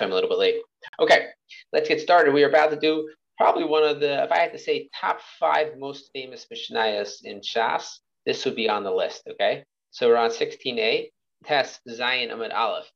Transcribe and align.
I'm 0.00 0.10
a 0.10 0.14
little 0.14 0.30
bit 0.30 0.38
late. 0.38 0.62
Okay, 1.00 1.26
let's 1.72 1.88
get 1.88 2.00
started. 2.00 2.32
We 2.32 2.44
are 2.44 2.48
about 2.48 2.70
to 2.70 2.78
do 2.78 3.08
probably 3.36 3.64
one 3.64 3.84
of 3.84 4.00
the, 4.00 4.24
if 4.24 4.32
I 4.32 4.38
had 4.38 4.52
to 4.52 4.58
say, 4.58 4.88
top 4.98 5.20
five 5.38 5.78
most 5.78 6.10
famous 6.14 6.46
Mishnayos 6.52 7.24
in 7.24 7.40
Shas, 7.40 7.98
this 8.24 8.44
would 8.44 8.56
be 8.56 8.68
on 8.68 8.84
the 8.84 8.90
list. 8.90 9.28
Okay, 9.30 9.64
so 9.90 10.08
we're 10.08 10.16
on 10.16 10.30
16a, 10.30 11.10
test 11.44 11.80
Zayin 11.88 12.32
Amid 12.32 12.52
Aleph. 12.52 12.90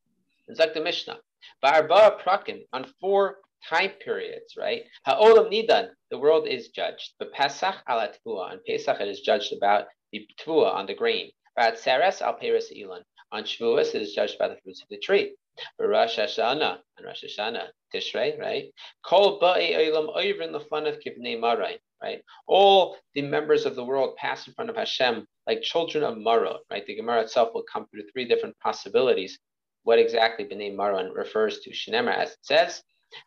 Zak 0.54 0.74
the 0.74 0.80
Mishnah. 0.80 1.18
Barba 1.60 2.16
Prakin 2.24 2.62
on 2.72 2.86
four 3.00 3.38
time 3.68 3.90
periods, 4.02 4.54
right? 4.56 4.84
Ha'olam 5.04 5.50
Nidan, 5.50 5.88
the 6.10 6.18
world 6.18 6.46
is 6.46 6.68
judged. 6.68 7.14
But 7.18 7.32
Pesach 7.32 7.74
ala 7.88 8.10
on 8.24 8.60
Pesach 8.66 9.00
it 9.00 9.08
is 9.08 9.20
judged 9.20 9.52
about 9.52 9.86
the 10.12 10.26
Tvua 10.40 10.72
on 10.72 10.86
the 10.86 10.94
grain. 10.94 11.30
But 11.56 11.78
Seres 11.78 12.22
al 12.22 12.38
Elon. 12.40 13.02
On 13.32 13.42
Shavuos 13.42 13.94
it 13.94 14.02
is 14.02 14.14
judged 14.14 14.38
by 14.38 14.48
the 14.48 14.56
fruits 14.62 14.82
of 14.82 14.88
the 14.88 14.98
tree. 14.98 15.34
Rosh 15.78 16.18
Hashanah 16.18 16.78
and 16.96 17.06
Rosh 17.06 17.24
Hashanah, 17.24 17.68
Tishrei, 17.94 18.38
right? 18.38 18.66
Kol 19.04 19.40
ba'i 19.40 19.74
olam 19.74 20.14
oivrin 20.16 20.52
lefanav 20.54 20.98
kivnei 21.04 21.38
marai, 21.38 21.78
right? 22.02 22.22
All 22.46 22.96
the 23.14 23.22
members 23.22 23.66
of 23.66 23.76
the 23.76 23.84
world 23.84 24.16
pass 24.16 24.46
in 24.46 24.54
front 24.54 24.70
of 24.70 24.76
Hashem 24.76 25.26
like 25.46 25.62
children 25.62 26.04
of 26.04 26.16
Marot, 26.16 26.60
right? 26.70 26.84
The 26.86 26.96
Gemara 26.96 27.22
itself 27.22 27.50
will 27.54 27.64
come 27.72 27.86
through 27.86 28.02
three 28.12 28.26
different 28.26 28.58
possibilities. 28.60 29.38
What 29.84 29.98
exactly 29.98 30.44
Bnei 30.44 30.74
Maron 30.74 31.12
refers 31.12 31.60
to? 31.60 31.70
Shinemar, 31.70 32.16
as 32.16 32.30
it 32.30 32.38
says, 32.42 32.82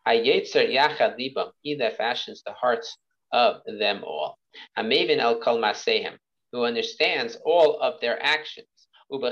Hayetzer 0.06 0.70
yachad 0.70 1.18
libam, 1.18 1.50
he 1.62 1.74
that 1.76 1.96
fashions 1.96 2.42
the 2.44 2.52
hearts 2.52 2.96
of 3.32 3.62
them 3.66 4.04
all. 4.04 4.36
Hamavin 4.76 5.18
el 5.18 5.40
kol 5.40 5.58
masehem, 5.58 6.18
who 6.52 6.64
understands 6.64 7.38
all 7.44 7.80
of 7.80 8.00
their 8.00 8.22
actions. 8.22 8.66
And 9.10 9.24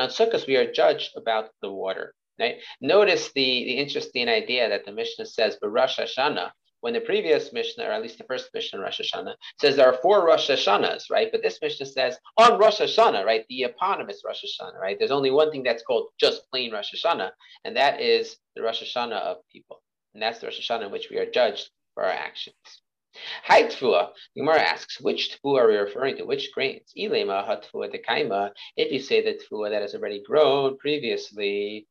on 0.00 0.08
Sukkot, 0.08 0.46
we 0.46 0.56
are 0.56 0.72
judged 0.72 1.10
about 1.16 1.50
the 1.62 1.70
water. 1.70 2.14
Right? 2.38 2.56
Notice 2.80 3.32
the, 3.32 3.64
the 3.64 3.72
interesting 3.72 4.28
idea 4.28 4.68
that 4.68 4.86
the 4.86 4.92
Mishnah 4.92 5.26
says, 5.26 5.58
but 5.60 5.68
Rosh 5.68 5.98
Hashanah, 5.98 6.50
when 6.80 6.94
the 6.94 7.00
previous 7.00 7.52
Mishnah, 7.52 7.84
or 7.84 7.92
at 7.92 8.00
least 8.00 8.16
the 8.16 8.24
first 8.24 8.48
Mishnah, 8.54 8.80
Rosh 8.80 9.00
Hashanah, 9.00 9.34
says 9.60 9.76
there 9.76 9.86
are 9.86 9.98
four 10.00 10.24
Rosh 10.24 10.50
Hashanahs, 10.50 11.10
right? 11.10 11.28
But 11.30 11.42
this 11.42 11.58
Mishnah 11.60 11.86
says 11.86 12.16
on 12.38 12.58
Rosh 12.58 12.80
Hashanah, 12.80 13.24
right? 13.24 13.44
The 13.50 13.64
eponymous 13.64 14.22
Rosh 14.24 14.42
Hashanah, 14.42 14.80
right? 14.80 14.96
There's 14.98 15.10
only 15.10 15.30
one 15.30 15.50
thing 15.50 15.62
that's 15.62 15.82
called 15.82 16.08
just 16.18 16.50
plain 16.50 16.72
Rosh 16.72 16.94
Hashanah, 16.94 17.30
and 17.66 17.76
that 17.76 18.00
is 18.00 18.36
the 18.56 18.62
Rosh 18.62 18.82
Hashanah 18.82 19.20
of 19.20 19.36
people. 19.52 19.82
And 20.14 20.22
that's 20.22 20.38
the 20.38 20.46
Rosh 20.46 20.70
Hashanah 20.70 20.86
in 20.86 20.92
which 20.92 21.08
we 21.10 21.18
are 21.18 21.30
judged 21.30 21.68
for 21.94 22.04
our 22.04 22.10
actions. 22.10 22.54
Hi 23.44 23.64
Tfua. 23.64 24.10
Gemara 24.36 24.60
asks, 24.60 25.00
which 25.00 25.36
Tfua 25.42 25.60
are 25.60 25.68
we 25.68 25.76
referring 25.76 26.16
to? 26.18 26.24
Which 26.24 26.52
grains? 26.52 26.92
Ilema 26.96 27.44
Hatfua 27.44 27.92
Dekaima. 27.92 28.52
If 28.76 28.92
you 28.92 29.00
say 29.00 29.20
the 29.20 29.34
Tfua 29.34 29.70
that 29.70 29.82
has 29.82 29.94
already 29.94 30.22
grown 30.22 30.78
previously, 30.78 31.88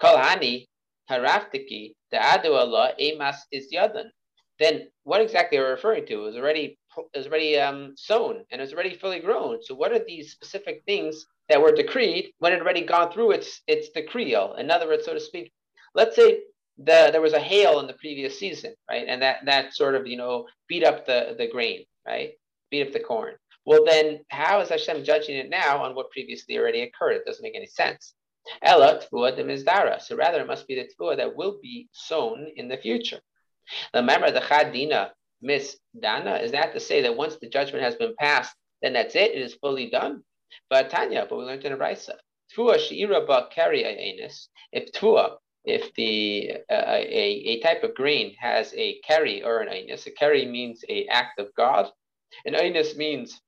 Kalhani 0.00 0.66
Haraftiki, 1.08 1.94
the 2.10 2.16
Adu 2.16 2.56
Allah, 2.56 2.94
Emas 3.00 3.36
is 3.52 3.72
Yadan. 3.72 4.10
Then 4.58 4.88
what 5.04 5.20
exactly 5.20 5.58
are 5.58 5.64
we 5.64 5.70
referring 5.70 6.06
to? 6.06 6.14
It 6.14 6.24
was 6.24 6.36
already 6.36 6.78
it 6.96 7.18
was 7.18 7.26
already 7.28 7.56
um, 7.56 7.94
sown 7.96 8.44
and 8.50 8.60
it 8.60 8.64
was 8.64 8.74
already 8.74 8.96
fully 8.96 9.20
grown. 9.20 9.62
So 9.62 9.76
what 9.76 9.92
are 9.92 10.04
these 10.04 10.32
specific 10.32 10.82
things 10.84 11.26
that 11.48 11.62
were 11.62 11.72
decreed 11.72 12.32
when 12.38 12.52
it 12.52 12.60
already 12.60 12.82
gone 12.82 13.12
through 13.12 13.32
its 13.32 13.62
its 13.68 13.90
decreal? 13.90 14.56
In 14.56 14.70
other 14.70 14.88
words, 14.88 15.04
so 15.04 15.14
to 15.14 15.20
speak, 15.20 15.52
let's 15.94 16.16
say 16.16 16.40
the, 16.82 17.10
there 17.12 17.20
was 17.20 17.34
a 17.34 17.40
hail 17.40 17.78
in 17.80 17.86
the 17.86 17.92
previous 17.94 18.38
season, 18.38 18.74
right? 18.88 19.04
And 19.06 19.20
that 19.22 19.44
that 19.44 19.74
sort 19.74 19.94
of 19.94 20.06
you 20.06 20.16
know 20.16 20.46
beat 20.66 20.84
up 20.84 21.06
the 21.06 21.34
the 21.36 21.46
grain, 21.46 21.84
right? 22.06 22.32
Beat 22.70 22.86
up 22.86 22.92
the 22.92 23.00
corn. 23.00 23.34
Well, 23.66 23.84
then 23.84 24.20
how 24.28 24.60
is 24.60 24.70
Hashem 24.70 25.04
judging 25.04 25.36
it 25.36 25.50
now 25.50 25.82
on 25.84 25.94
what 25.94 26.10
previously 26.10 26.56
already 26.58 26.82
occurred? 26.82 27.16
It 27.16 27.26
doesn't 27.26 27.42
make 27.42 27.54
any 27.54 27.66
sense. 27.66 28.14
Ella 28.62 29.00
tvua 29.00 29.36
de 29.36 29.44
mizdara. 29.44 30.00
So 30.00 30.16
rather, 30.16 30.40
it 30.40 30.46
must 30.46 30.66
be 30.66 30.74
the 30.74 30.88
tvua 30.98 31.18
that 31.18 31.36
will 31.36 31.58
be 31.62 31.88
sown 31.92 32.46
in 32.56 32.68
the 32.68 32.78
future. 32.78 33.20
The 33.92 34.00
Remember 34.00 34.30
the 34.30 34.40
chadina 34.40 35.10
misdana. 35.44 36.42
Is 36.42 36.52
that 36.52 36.72
to 36.72 36.80
say 36.80 37.02
that 37.02 37.16
once 37.16 37.36
the 37.36 37.48
judgment 37.48 37.84
has 37.84 37.96
been 37.96 38.14
passed, 38.18 38.56
then 38.80 38.94
that's 38.94 39.14
it? 39.14 39.32
It 39.32 39.42
is 39.42 39.54
fully 39.54 39.90
done. 39.90 40.22
But 40.70 40.88
Tanya, 40.88 41.26
but 41.28 41.36
we 41.36 41.44
learned 41.44 41.64
in 41.64 41.72
a 41.72 41.76
Raisa. 41.76 42.16
Tvua 42.56 42.76
sheira 42.76 43.26
ba 43.26 43.48
kari 43.54 43.84
If 44.72 44.92
tvua 44.92 45.36
if 45.64 45.92
the 45.94 46.52
uh, 46.70 46.96
a, 46.96 47.28
a 47.52 47.60
type 47.60 47.84
of 47.84 47.94
grain 47.94 48.34
has 48.38 48.72
a 48.74 48.98
keri 49.06 49.42
or 49.42 49.60
an 49.60 49.68
einus, 49.68 50.06
a 50.06 50.10
keri 50.10 50.46
means 50.46 50.84
a 50.88 51.06
act 51.06 51.38
of 51.38 51.48
God, 51.56 51.90
an 52.44 52.54
einus 52.54 52.96
means 52.96 53.40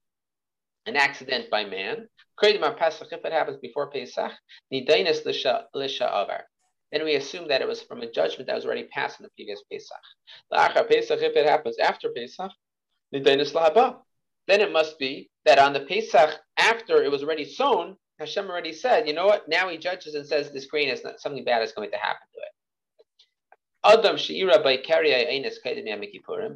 an 0.86 0.96
accident 0.96 1.48
by 1.50 1.64
man. 1.64 2.08
Krydma 2.42 2.78
pasach 2.78 3.12
if 3.12 3.24
it 3.24 3.32
happens 3.32 3.58
before 3.58 3.90
Pesach, 3.90 4.32
lisha 4.72 5.64
avar. 5.74 6.44
Then 6.90 7.04
we 7.04 7.14
assume 7.14 7.48
that 7.48 7.62
it 7.62 7.68
was 7.68 7.82
from 7.82 8.02
a 8.02 8.10
judgment 8.10 8.46
that 8.48 8.54
was 8.54 8.66
already 8.66 8.84
passed 8.84 9.18
in 9.18 9.24
the 9.24 9.30
previous 9.30 9.62
Pesach. 9.70 10.88
Pesach, 10.88 11.22
if 11.22 11.36
it 11.36 11.46
happens 11.46 11.78
after 11.78 12.10
Pesach, 12.10 12.52
then 14.48 14.60
it 14.60 14.72
must 14.72 14.98
be 14.98 15.30
that 15.44 15.58
on 15.58 15.72
the 15.72 15.80
Pesach 15.80 16.38
after 16.58 17.02
it 17.02 17.10
was 17.10 17.22
already 17.22 17.44
sown, 17.46 17.96
Hashem 18.22 18.48
already 18.48 18.72
said, 18.72 19.06
you 19.08 19.14
know 19.14 19.26
what? 19.26 19.48
Now 19.48 19.68
he 19.68 19.76
judges 19.76 20.14
and 20.14 20.26
says 20.26 20.50
this 20.50 20.66
grain 20.66 20.88
is 20.88 21.02
not 21.04 21.20
something 21.20 21.44
bad 21.44 21.62
is 21.62 21.72
going 21.72 21.90
to 21.90 21.96
happen 21.96 22.26
to 22.34 22.38
it. 22.38 22.52
Adam 23.84 24.16
she'ira 24.16 24.62
by 24.62 24.76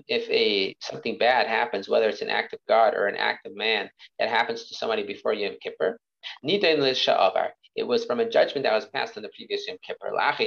If 0.08 0.30
a 0.30 0.76
something 0.80 1.18
bad 1.18 1.48
happens, 1.48 1.88
whether 1.88 2.08
it's 2.08 2.22
an 2.22 2.30
act 2.30 2.52
of 2.52 2.60
God 2.68 2.94
or 2.94 3.08
an 3.08 3.16
act 3.16 3.46
of 3.46 3.56
man 3.56 3.90
that 4.20 4.28
happens 4.28 4.68
to 4.68 4.76
somebody 4.76 5.02
before 5.02 5.34
Yom 5.34 5.56
Kippur, 5.60 5.98
it 6.44 7.86
was 7.86 8.04
from 8.04 8.20
a 8.20 8.30
judgment 8.30 8.62
that 8.62 8.72
was 8.72 8.86
passed 8.86 9.16
on 9.16 9.24
the 9.24 9.28
previous 9.36 9.66
Yom 9.66 9.78
Kippur. 9.84 10.12
If 10.16 10.40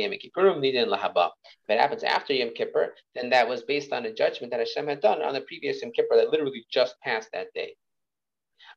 it 1.68 1.79
happens 1.79 2.03
after 2.03 2.34
Yom 2.34 2.52
Kippur, 2.56 2.96
then 3.13 3.29
that 3.29 3.50
was 3.50 3.63
based 3.63 3.91
on 3.91 4.06
a 4.06 4.13
judgment 4.13 4.52
that 4.52 4.62
Hashem 4.62 4.88
had 4.88 5.02
done 5.02 5.22
on 5.22 5.34
the 5.34 5.41
previous 5.41 5.81
Yom 5.81 5.91
Kippur 5.91 6.16
that 6.16 6.29
literally 6.29 6.66
just 6.72 6.96
passed 7.02 7.29
that 7.34 7.53
day. 7.53 7.75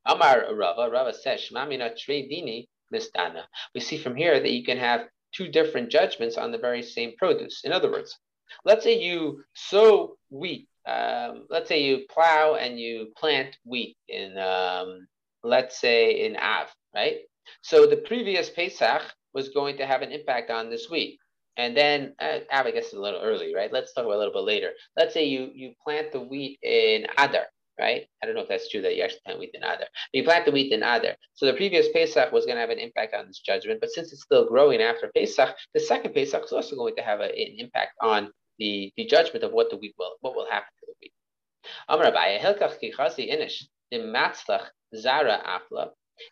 Amar 0.06 0.54
Rava, 0.54 0.90
Rava 0.90 1.12
says, 1.14 1.40
Shmamina 1.40 1.92
Dini 2.08 2.66
Mistana. 2.92 3.42
We 3.74 3.80
see 3.80 3.98
from 3.98 4.16
here 4.16 4.40
that 4.40 4.50
you 4.50 4.64
can 4.64 4.78
have 4.78 5.02
two 5.32 5.48
different 5.48 5.90
judgments 5.90 6.36
on 6.36 6.52
the 6.52 6.58
very 6.58 6.82
same 6.82 7.12
produce. 7.16 7.62
In 7.64 7.72
other 7.72 7.90
words, 7.90 8.18
let's 8.64 8.84
say 8.84 8.98
you 8.98 9.42
sow 9.54 10.16
wheat. 10.30 10.68
Um, 10.86 11.46
let's 11.48 11.68
say 11.68 11.82
you 11.82 12.06
plow 12.10 12.56
and 12.56 12.78
you 12.78 13.12
plant 13.16 13.56
wheat 13.64 13.96
in, 14.08 14.36
um, 14.36 15.06
let's 15.44 15.80
say, 15.80 16.26
in 16.26 16.36
Av, 16.36 16.68
right? 16.94 17.18
So 17.62 17.86
the 17.86 17.96
previous 17.98 18.50
Pesach 18.50 19.02
was 19.32 19.48
going 19.50 19.76
to 19.78 19.86
have 19.86 20.02
an 20.02 20.12
impact 20.12 20.50
on 20.50 20.70
this 20.70 20.90
wheat. 20.90 21.18
And 21.56 21.76
then 21.76 22.14
uh, 22.20 22.40
Av, 22.52 22.66
I 22.66 22.70
guess, 22.70 22.86
is 22.88 22.94
a 22.94 23.00
little 23.00 23.20
early, 23.22 23.54
right? 23.54 23.72
Let's 23.72 23.92
talk 23.92 24.04
about 24.04 24.16
a 24.16 24.18
little 24.18 24.32
bit 24.32 24.44
later. 24.44 24.70
Let's 24.96 25.14
say 25.14 25.24
you 25.24 25.50
you 25.54 25.72
plant 25.84 26.12
the 26.12 26.20
wheat 26.20 26.58
in 26.62 27.06
Adar, 27.18 27.46
right? 27.78 28.06
I 28.22 28.26
don't 28.26 28.34
know 28.34 28.42
if 28.42 28.48
that's 28.48 28.68
true 28.70 28.82
that 28.82 28.96
you 28.96 29.02
actually 29.02 29.20
plant 29.24 29.40
wheat 29.40 29.50
in. 29.54 29.62
But 29.62 29.88
you 30.12 30.24
plant 30.24 30.44
the 30.44 30.52
wheat 30.52 30.72
in 30.72 30.82
Adar. 30.82 31.16
So 31.34 31.46
the 31.46 31.54
previous 31.54 31.88
Pesach 31.92 32.32
was 32.32 32.44
going 32.44 32.56
to 32.56 32.60
have 32.60 32.70
an 32.70 32.78
impact 32.78 33.14
on 33.14 33.26
this 33.26 33.40
judgment, 33.40 33.80
but 33.80 33.90
since 33.90 34.12
it's 34.12 34.22
still 34.22 34.46
growing 34.46 34.80
after 34.80 35.10
Pesach, 35.14 35.54
the 35.74 35.80
second 35.80 36.14
Pesach 36.14 36.44
is 36.44 36.52
also 36.52 36.76
going 36.76 36.96
to 36.96 37.02
have 37.02 37.20
a, 37.20 37.24
an 37.24 37.56
impact 37.58 37.92
on 38.00 38.30
the, 38.58 38.92
the 38.96 39.06
judgment 39.06 39.44
of 39.44 39.52
what 39.52 39.70
the 39.70 39.76
wheat 39.76 39.94
will 39.98 40.16
what 40.20 40.34
will 40.36 40.46
happen 40.50 40.68
to 40.80 40.86
the 40.86 40.94
wheat. 41.00 41.12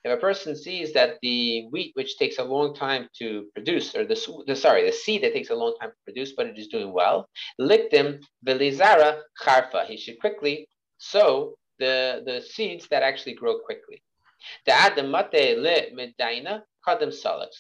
If 0.05 0.13
a 0.13 0.17
person 0.19 0.55
sees 0.55 0.93
that 0.93 1.19
the 1.23 1.67
wheat, 1.71 1.93
which 1.95 2.19
takes 2.19 2.39
a 2.39 2.45
long 2.45 2.75
time 2.75 3.09
to 3.19 3.47
produce, 3.55 3.95
or 3.97 4.05
the, 4.05 4.43
the 4.47 4.55
sorry, 4.55 4.85
the 4.85 4.93
seed 4.93 5.23
that 5.23 5.33
takes 5.33 5.51
a 5.51 5.55
long 5.55 5.75
time 5.81 5.91
to 5.91 5.97
produce, 6.05 6.33
but 6.37 6.47
it 6.47 6.59
is 6.59 6.69
doing 6.69 6.93
well, 6.93 7.27
likdim 7.61 8.21
belizara 8.47 9.23
charfa. 9.43 9.87
He 9.87 9.97
should 9.97 10.21
quickly 10.21 10.69
sow 11.01 11.55
the, 11.79 12.23
the 12.27 12.41
seeds 12.41 12.87
that 12.89 13.03
actually 13.03 13.35
grow 13.35 13.59
quickly. 13.59 14.03
So 14.67 14.73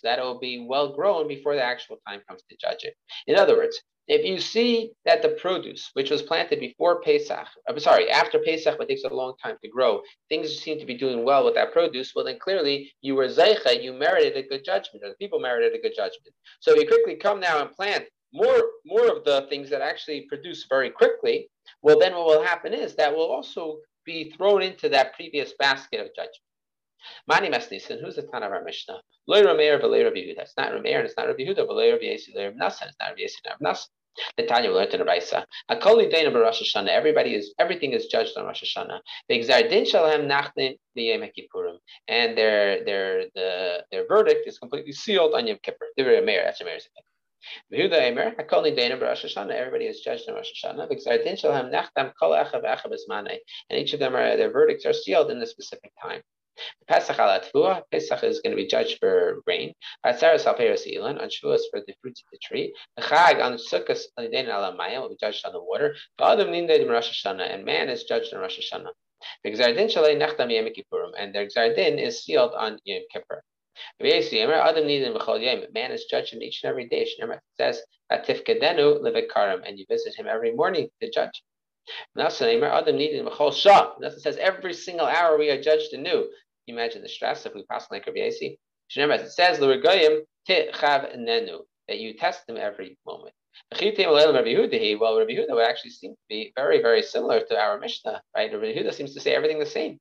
that 0.02 0.18
will 0.22 0.38
be 0.38 0.66
well 0.68 0.94
grown 0.94 1.28
before 1.28 1.54
the 1.54 1.62
actual 1.62 1.96
time 2.06 2.20
comes 2.28 2.42
to 2.48 2.56
judge 2.56 2.84
it. 2.84 2.94
In 3.26 3.36
other 3.36 3.56
words, 3.56 3.80
if 4.08 4.24
you 4.24 4.40
see 4.40 4.90
that 5.04 5.22
the 5.22 5.28
produce, 5.28 5.90
which 5.92 6.10
was 6.10 6.22
planted 6.22 6.58
before 6.58 7.00
Pesach, 7.00 7.46
I'm 7.68 7.78
sorry, 7.78 8.10
after 8.10 8.40
Pesach, 8.40 8.76
but 8.76 8.88
takes 8.88 9.04
a 9.04 9.08
long 9.08 9.34
time 9.42 9.56
to 9.62 9.68
grow, 9.68 10.00
things 10.28 10.58
seem 10.58 10.80
to 10.80 10.86
be 10.86 10.96
doing 10.96 11.24
well 11.24 11.44
with 11.44 11.54
that 11.54 11.72
produce, 11.72 12.12
well, 12.14 12.24
then 12.24 12.38
clearly 12.40 12.92
you 13.02 13.14
were 13.14 13.28
Zeicha, 13.28 13.80
you 13.80 13.92
merited 13.92 14.36
a 14.36 14.42
good 14.42 14.64
judgment, 14.64 15.04
or 15.04 15.10
the 15.10 15.14
people 15.14 15.38
merited 15.38 15.74
a 15.74 15.80
good 15.80 15.94
judgment. 15.94 16.34
So 16.58 16.74
you 16.74 16.88
quickly 16.88 17.14
come 17.14 17.38
now 17.38 17.60
and 17.60 17.70
plant 17.70 18.06
more, 18.32 18.60
more 18.84 19.08
of 19.16 19.24
the 19.24 19.46
things 19.48 19.70
that 19.70 19.82
actually 19.82 20.26
produce 20.28 20.66
very 20.68 20.90
quickly, 20.90 21.48
well, 21.82 21.98
then 21.98 22.14
what 22.14 22.26
will 22.26 22.42
happen 22.42 22.72
is 22.72 22.94
that 22.96 23.14
will 23.14 23.30
also 23.30 23.78
be 24.04 24.32
thrown 24.36 24.62
into 24.62 24.88
that 24.88 25.14
previous 25.14 25.52
basket 25.58 26.00
of 26.00 26.08
judgment. 26.08 26.36
Mani 27.26 27.48
Masnisan, 27.48 28.00
who's 28.00 28.16
the 28.16 28.22
Tan 28.22 28.42
of 28.42 28.52
our 28.52 28.62
Mishnah? 28.62 29.00
Loy 29.26 29.42
Rameir, 29.42 29.80
V'lei 29.80 30.04
Rabbi 30.04 30.18
Yehuda. 30.18 30.40
It's 30.40 30.54
not 30.56 30.72
Rameir, 30.72 30.98
and 30.98 31.06
it's 31.06 31.16
not 31.16 31.28
Rabbi 31.28 31.42
Yehuda, 31.44 31.66
V'lei 31.66 31.92
Rabbi 31.92 32.04
Yesi, 32.04 32.36
Rabbi 32.36 32.56
Nasa, 32.56 32.86
it's 32.86 32.96
not 33.00 33.10
Rabbi 33.10 33.22
Yesi, 33.22 33.36
Rabbi 33.46 33.70
Nasa. 33.70 33.86
The 34.36 34.44
Tanya 34.44 34.70
learned 34.70 34.92
in 34.92 34.98
the 34.98 35.06
Raisa. 35.06 35.46
Akoli 35.70 36.10
Dana 36.10 36.36
Rosh 36.36 36.60
Hashanah. 36.60 36.88
Everybody 36.88 37.34
is 37.34 37.54
everything 37.58 37.92
is 37.92 38.06
judged 38.06 38.36
on 38.36 38.44
Rosh 38.44 38.62
Hashanah. 38.62 38.98
The 39.28 39.38
Exardin 39.38 39.86
Shalem 39.86 40.28
Nachtin 40.28 40.76
Yom 40.94 41.22
Kippurim, 41.22 41.78
and 42.08 42.36
their 42.36 42.84
their 42.84 43.26
the 43.34 43.84
their 43.92 44.06
verdict 44.08 44.46
is 44.48 44.58
completely 44.58 44.92
sealed 44.92 45.34
on 45.34 45.46
Yom 45.46 45.58
Kippur. 45.62 45.86
Divrei 45.98 46.24
Meir. 46.24 46.42
That's 46.44 46.60
Meir's 46.60 46.86
opinion. 46.86 47.09
Everybody 47.72 49.86
is 49.86 50.00
judged 50.00 50.28
on 50.28 50.34
Rosh 50.34 50.64
Hashanah. 50.64 53.38
And 53.70 53.78
each 53.78 53.92
of 53.92 54.00
them 54.00 54.16
are 54.16 54.36
their 54.36 54.50
verdicts 54.50 54.86
are 54.86 54.92
sealed 54.92 55.30
in 55.30 55.42
a 55.42 55.46
specific 55.46 55.92
time. 56.02 56.22
Pesach 56.88 57.18
al 57.18 57.82
Pesach 57.90 58.24
is 58.24 58.40
going 58.40 58.50
to 58.50 58.56
be 58.56 58.66
judged 58.66 58.98
for 58.98 59.40
grain. 59.46 59.72
Atzeres 60.04 60.46
al 60.46 60.54
Peres 60.54 60.86
Elon, 60.86 61.18
on 61.18 61.28
Shavuos 61.28 61.62
for 61.70 61.80
the 61.86 61.94
fruits 62.02 62.22
of 62.22 62.26
the 62.32 62.38
tree. 62.42 62.74
The 62.96 63.02
Chag 63.02 63.42
on 63.42 63.54
Sukkot 63.54 64.00
Alidain 64.18 64.48
al 64.48 65.02
will 65.02 65.08
be 65.08 65.16
judged 65.18 65.46
on 65.46 65.52
the 65.52 65.62
water. 65.62 65.94
Adam 66.20 66.48
Ninded 66.48 66.88
Rosh 66.88 67.24
Hashanah, 67.24 67.54
and 67.54 67.64
man 67.64 67.88
is 67.88 68.04
judged 68.04 68.32
in 68.32 68.40
Rosh 68.40 68.58
Hashanah. 68.58 68.90
The 69.44 69.52
Gzardin 69.52 69.86
Shalei 69.86 70.16
Nachtam 70.16 70.52
Yom 70.52 70.66
Kippurim, 70.66 71.12
and 71.18 71.34
their 71.34 71.46
Gzardin 71.46 71.98
is 71.98 72.24
sealed 72.24 72.52
on 72.54 72.78
Yom 72.84 73.02
Kippur. 73.12 73.42
Man 74.00 75.92
is 75.92 76.04
judged 76.04 76.34
in 76.34 76.42
each 76.42 76.62
and 76.62 76.70
every 76.70 76.88
day. 76.88 77.06
Shneimah 77.06 77.38
says, 77.56 77.80
and 78.10 79.78
you 79.78 79.86
visit 79.88 80.16
him 80.16 80.26
every 80.26 80.52
morning 80.52 80.88
to 81.00 81.10
judge. 81.10 81.42
Nasa 82.16 84.18
says, 84.18 84.36
every 84.36 84.74
single 84.74 85.06
hour 85.06 85.38
we 85.38 85.50
are 85.50 85.60
judged 85.60 85.92
anew 85.92 86.28
you 86.66 86.74
imagine 86.74 87.02
the 87.02 87.08
stress 87.08 87.46
if 87.46 87.54
we 87.54 87.64
pass 87.64 87.90
like 87.90 88.06
Rabbi 88.06 88.20
Yasi? 88.20 88.58
It 88.94 89.30
says, 89.30 89.58
that 91.88 91.98
you 91.98 92.14
test 92.14 92.46
them 92.46 92.56
every 92.56 92.96
moment. 93.06 93.34
Well, 93.72 93.80
Rabbi 93.80 94.52
Yehuda 94.52 95.50
would 95.50 95.64
actually 95.64 95.90
seem 95.90 96.12
to 96.12 96.18
be 96.28 96.52
very, 96.56 96.80
very 96.80 97.02
similar 97.02 97.40
to 97.40 97.60
our 97.60 97.78
Mishnah, 97.78 98.22
right? 98.36 98.52
Rabbi 98.52 98.66
Yehuda 98.66 98.94
seems 98.94 99.14
to 99.14 99.20
say 99.20 99.34
everything 99.34 99.58
the 99.58 99.66
same. 99.66 99.98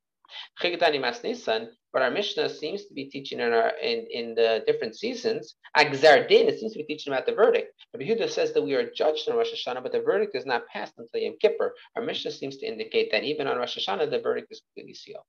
But 1.91 2.03
our 2.03 2.11
Mishnah 2.11 2.49
seems 2.49 2.85
to 2.85 2.93
be 2.93 3.05
teaching 3.05 3.39
in 3.39 3.51
our 3.51 3.69
in, 3.81 4.05
in 4.11 4.35
the 4.35 4.63
different 4.67 4.95
seasons. 4.95 5.55
Agzardin, 5.75 6.47
it 6.47 6.59
seems 6.59 6.73
to 6.73 6.79
be 6.79 6.85
teaching 6.85 7.11
about 7.11 7.25
the 7.25 7.33
verdict. 7.33 7.73
Rabbi 7.93 8.05
Yehuda 8.05 8.29
says 8.29 8.53
that 8.53 8.61
we 8.61 8.75
are 8.75 8.91
judged 8.91 9.27
on 9.29 9.37
Rosh 9.37 9.53
Hashanah, 9.53 9.81
but 9.81 9.91
the 9.91 10.01
verdict 10.01 10.35
is 10.35 10.45
not 10.45 10.67
passed 10.67 10.93
until 10.97 11.21
Yom 11.21 11.35
Kippur. 11.41 11.73
Our 11.95 12.03
Mishnah 12.03 12.31
seems 12.31 12.57
to 12.57 12.67
indicate 12.67 13.11
that 13.11 13.23
even 13.23 13.47
on 13.47 13.57
Rosh 13.57 13.77
Hashanah, 13.77 14.09
the 14.09 14.19
verdict 14.19 14.51
is 14.51 14.61
completely 14.61 14.93
sealed. 14.93 15.23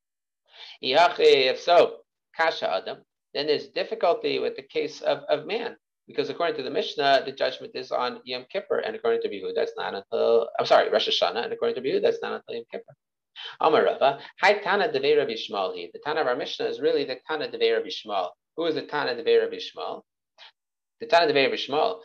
If 0.83 1.61
so, 1.61 1.99
kasha 2.37 2.71
adam, 2.71 2.99
then 3.35 3.47
there's 3.47 3.69
difficulty 3.69 4.39
with 4.39 4.56
the 4.56 4.63
case 4.63 5.01
of, 5.01 5.19
of 5.29 5.47
man. 5.47 5.77
Because 6.06 6.29
according 6.29 6.56
to 6.56 6.63
the 6.63 6.71
Mishnah, 6.71 7.23
the 7.25 7.33
judgment 7.33 7.73
is 7.77 7.93
on 7.93 8.21
Yom 8.25 8.45
Kippur, 8.51 8.79
and 8.79 8.97
according 8.97 9.23
to 9.23 9.29
Yehuda, 9.29 9.55
that's 9.55 9.73
not 9.77 9.95
until 9.95 10.49
I'm 10.59 10.67
sorry, 10.67 10.91
Rosh 10.91 11.09
Hashanah, 11.09 11.45
and 11.45 11.53
according 11.53 11.81
to 11.81 11.89
Yehuda, 11.89 12.03
that's 12.03 12.19
not 12.21 12.33
until 12.33 12.56
Yom 12.56 12.65
Kippur. 12.71 12.95
Amar 13.61 13.85
Rava, 13.85 14.21
Hi 14.41 14.55
Tana 14.55 14.89
Devei 14.89 15.17
Rabbi 15.17 15.33
Shmuel. 15.33 15.91
The 15.93 15.99
Tana 16.05 16.21
of 16.23 16.27
our 16.27 16.37
Mishnah 16.37 16.67
is 16.67 16.81
really 16.81 17.05
the 17.05 17.17
Tana 17.27 17.49
Devei 17.49 17.77
Rabbi 17.77 17.89
Shmuel. 17.89 18.31
Who 18.57 18.67
is 18.67 18.75
the 18.75 18.83
Tana 18.83 19.15
Devei 19.15 19.41
Rabbi 19.41 19.57
Shmuel? 19.57 20.03
The 21.01 21.07
Tana 21.07 21.33
Devei 21.33 21.45
Rabbi 21.45 21.57
Shmuel. 21.57 22.01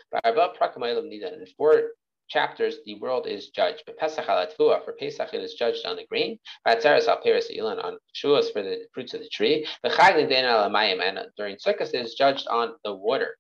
In 1.42 1.46
four 1.58 1.92
chapters, 2.28 2.78
the 2.86 2.96
world 3.00 3.28
is 3.28 3.50
judged. 3.50 3.84
But 3.86 3.98
Pesach 3.98 4.28
al 4.28 4.48
for 4.58 4.94
Pesach 5.00 5.34
it 5.34 5.42
is 5.42 5.54
judged 5.54 5.86
on 5.86 5.96
the 5.96 6.06
grain. 6.06 6.40
Vatzaras 6.68 7.08
al 7.08 7.22
Peres 7.22 7.50
Ilan 7.56 7.84
on 7.84 7.98
Shavuos 8.16 8.52
for 8.52 8.64
the 8.64 8.86
fruits 8.94 9.14
of 9.14 9.22
the 9.22 9.30
tree. 9.30 9.68
The 9.84 9.90
Chaglin 9.90 10.30
Den 10.30 10.46
al 10.46 10.76
and 10.76 11.20
during 11.38 11.58
Sukkot 11.58 11.94
it 11.94 12.06
is 12.06 12.16
judged 12.16 12.48
on 12.48 12.74
the 12.84 12.94
water. 12.94 13.38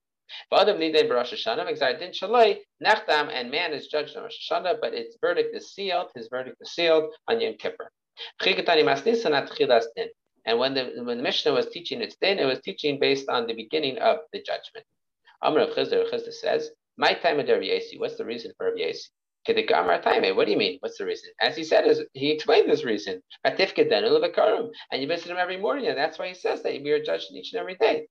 V'adam 0.51 0.77
nidei 0.77 1.07
b'Rosh 1.10 1.33
Hashanah, 1.33 1.68
exardin 1.69 2.12
shaloi, 2.12 2.60
nechdam, 2.83 3.30
and 3.31 3.51
man 3.51 3.74
is 3.74 3.88
judged 3.88 4.16
on 4.16 4.24
Rosh 4.24 4.51
Hashanah, 4.51 4.77
but 4.81 4.94
its 4.94 5.18
verdict 5.22 5.56
is 5.56 5.74
sealed, 5.74 6.12
his 6.16 6.27
verdict 6.30 6.57
is 6.62 6.72
sealed 6.72 7.13
on 7.27 7.39
Yom 7.42 7.56
Kippur. 7.56 7.92
And 10.48 10.60
when 10.60 10.74
the, 10.74 10.92
when 11.04 11.18
the 11.18 11.24
Mishnah 11.24 11.54
was 11.54 11.68
teaching 11.69 12.01
its 12.01 12.16
din, 12.22 12.39
it 12.39 12.45
was 12.45 12.60
teaching 12.62 13.00
based 13.00 13.27
on 13.30 13.48
the 13.48 13.54
beginning 13.54 13.98
of 13.98 14.19
the 14.31 14.42
judgment. 14.42 14.86
Amr 15.42 15.60
of 15.62 15.69
Chizr, 15.72 16.10
Chizr 16.12 16.31
says, 16.31 16.72
my 16.98 17.13
time 17.13 17.39
of 17.39 17.48
Yasi. 17.48 17.98
What's 17.98 18.16
the 18.18 18.25
reason 18.25 18.51
for 18.57 18.75
Yasi? 18.75 19.10
What 19.48 19.56
do 19.57 20.51
you 20.51 20.57
mean? 20.57 20.77
What's 20.80 20.98
the 20.98 21.06
reason? 21.06 21.30
As 21.39 21.56
he 21.56 21.63
said, 21.63 21.86
is 21.86 22.04
he 22.13 22.31
explained 22.31 22.69
this 22.69 22.83
reason. 22.83 23.22
And 23.44 23.60
you 23.60 23.66
visit 25.07 25.27
him 25.27 25.38
every 25.38 25.57
morning, 25.57 25.88
and 25.88 25.98
that's 25.98 26.18
why 26.18 26.30
he 26.30 26.33
says 26.33 26.63
that 26.63 26.81
we 26.81 26.92
are 26.92 27.04
judged 27.04 27.31
each 27.31 27.54
and 27.54 27.60
every 27.60 27.75
day. 27.75 28.07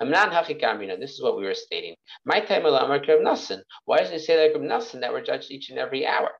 This 0.00 1.12
is 1.12 1.22
what 1.22 1.36
we 1.36 1.44
were 1.44 1.54
stating. 1.54 1.94
My 2.24 2.40
time 2.40 2.62
Why 2.62 3.98
does 3.98 4.10
it 4.10 4.20
say 4.20 4.42
like 4.42 4.60
Nassan 4.60 5.00
that 5.00 5.12
we're 5.12 5.22
judged 5.22 5.50
each 5.50 5.70
and 5.70 5.78
every 5.78 6.06
hour? 6.06 6.30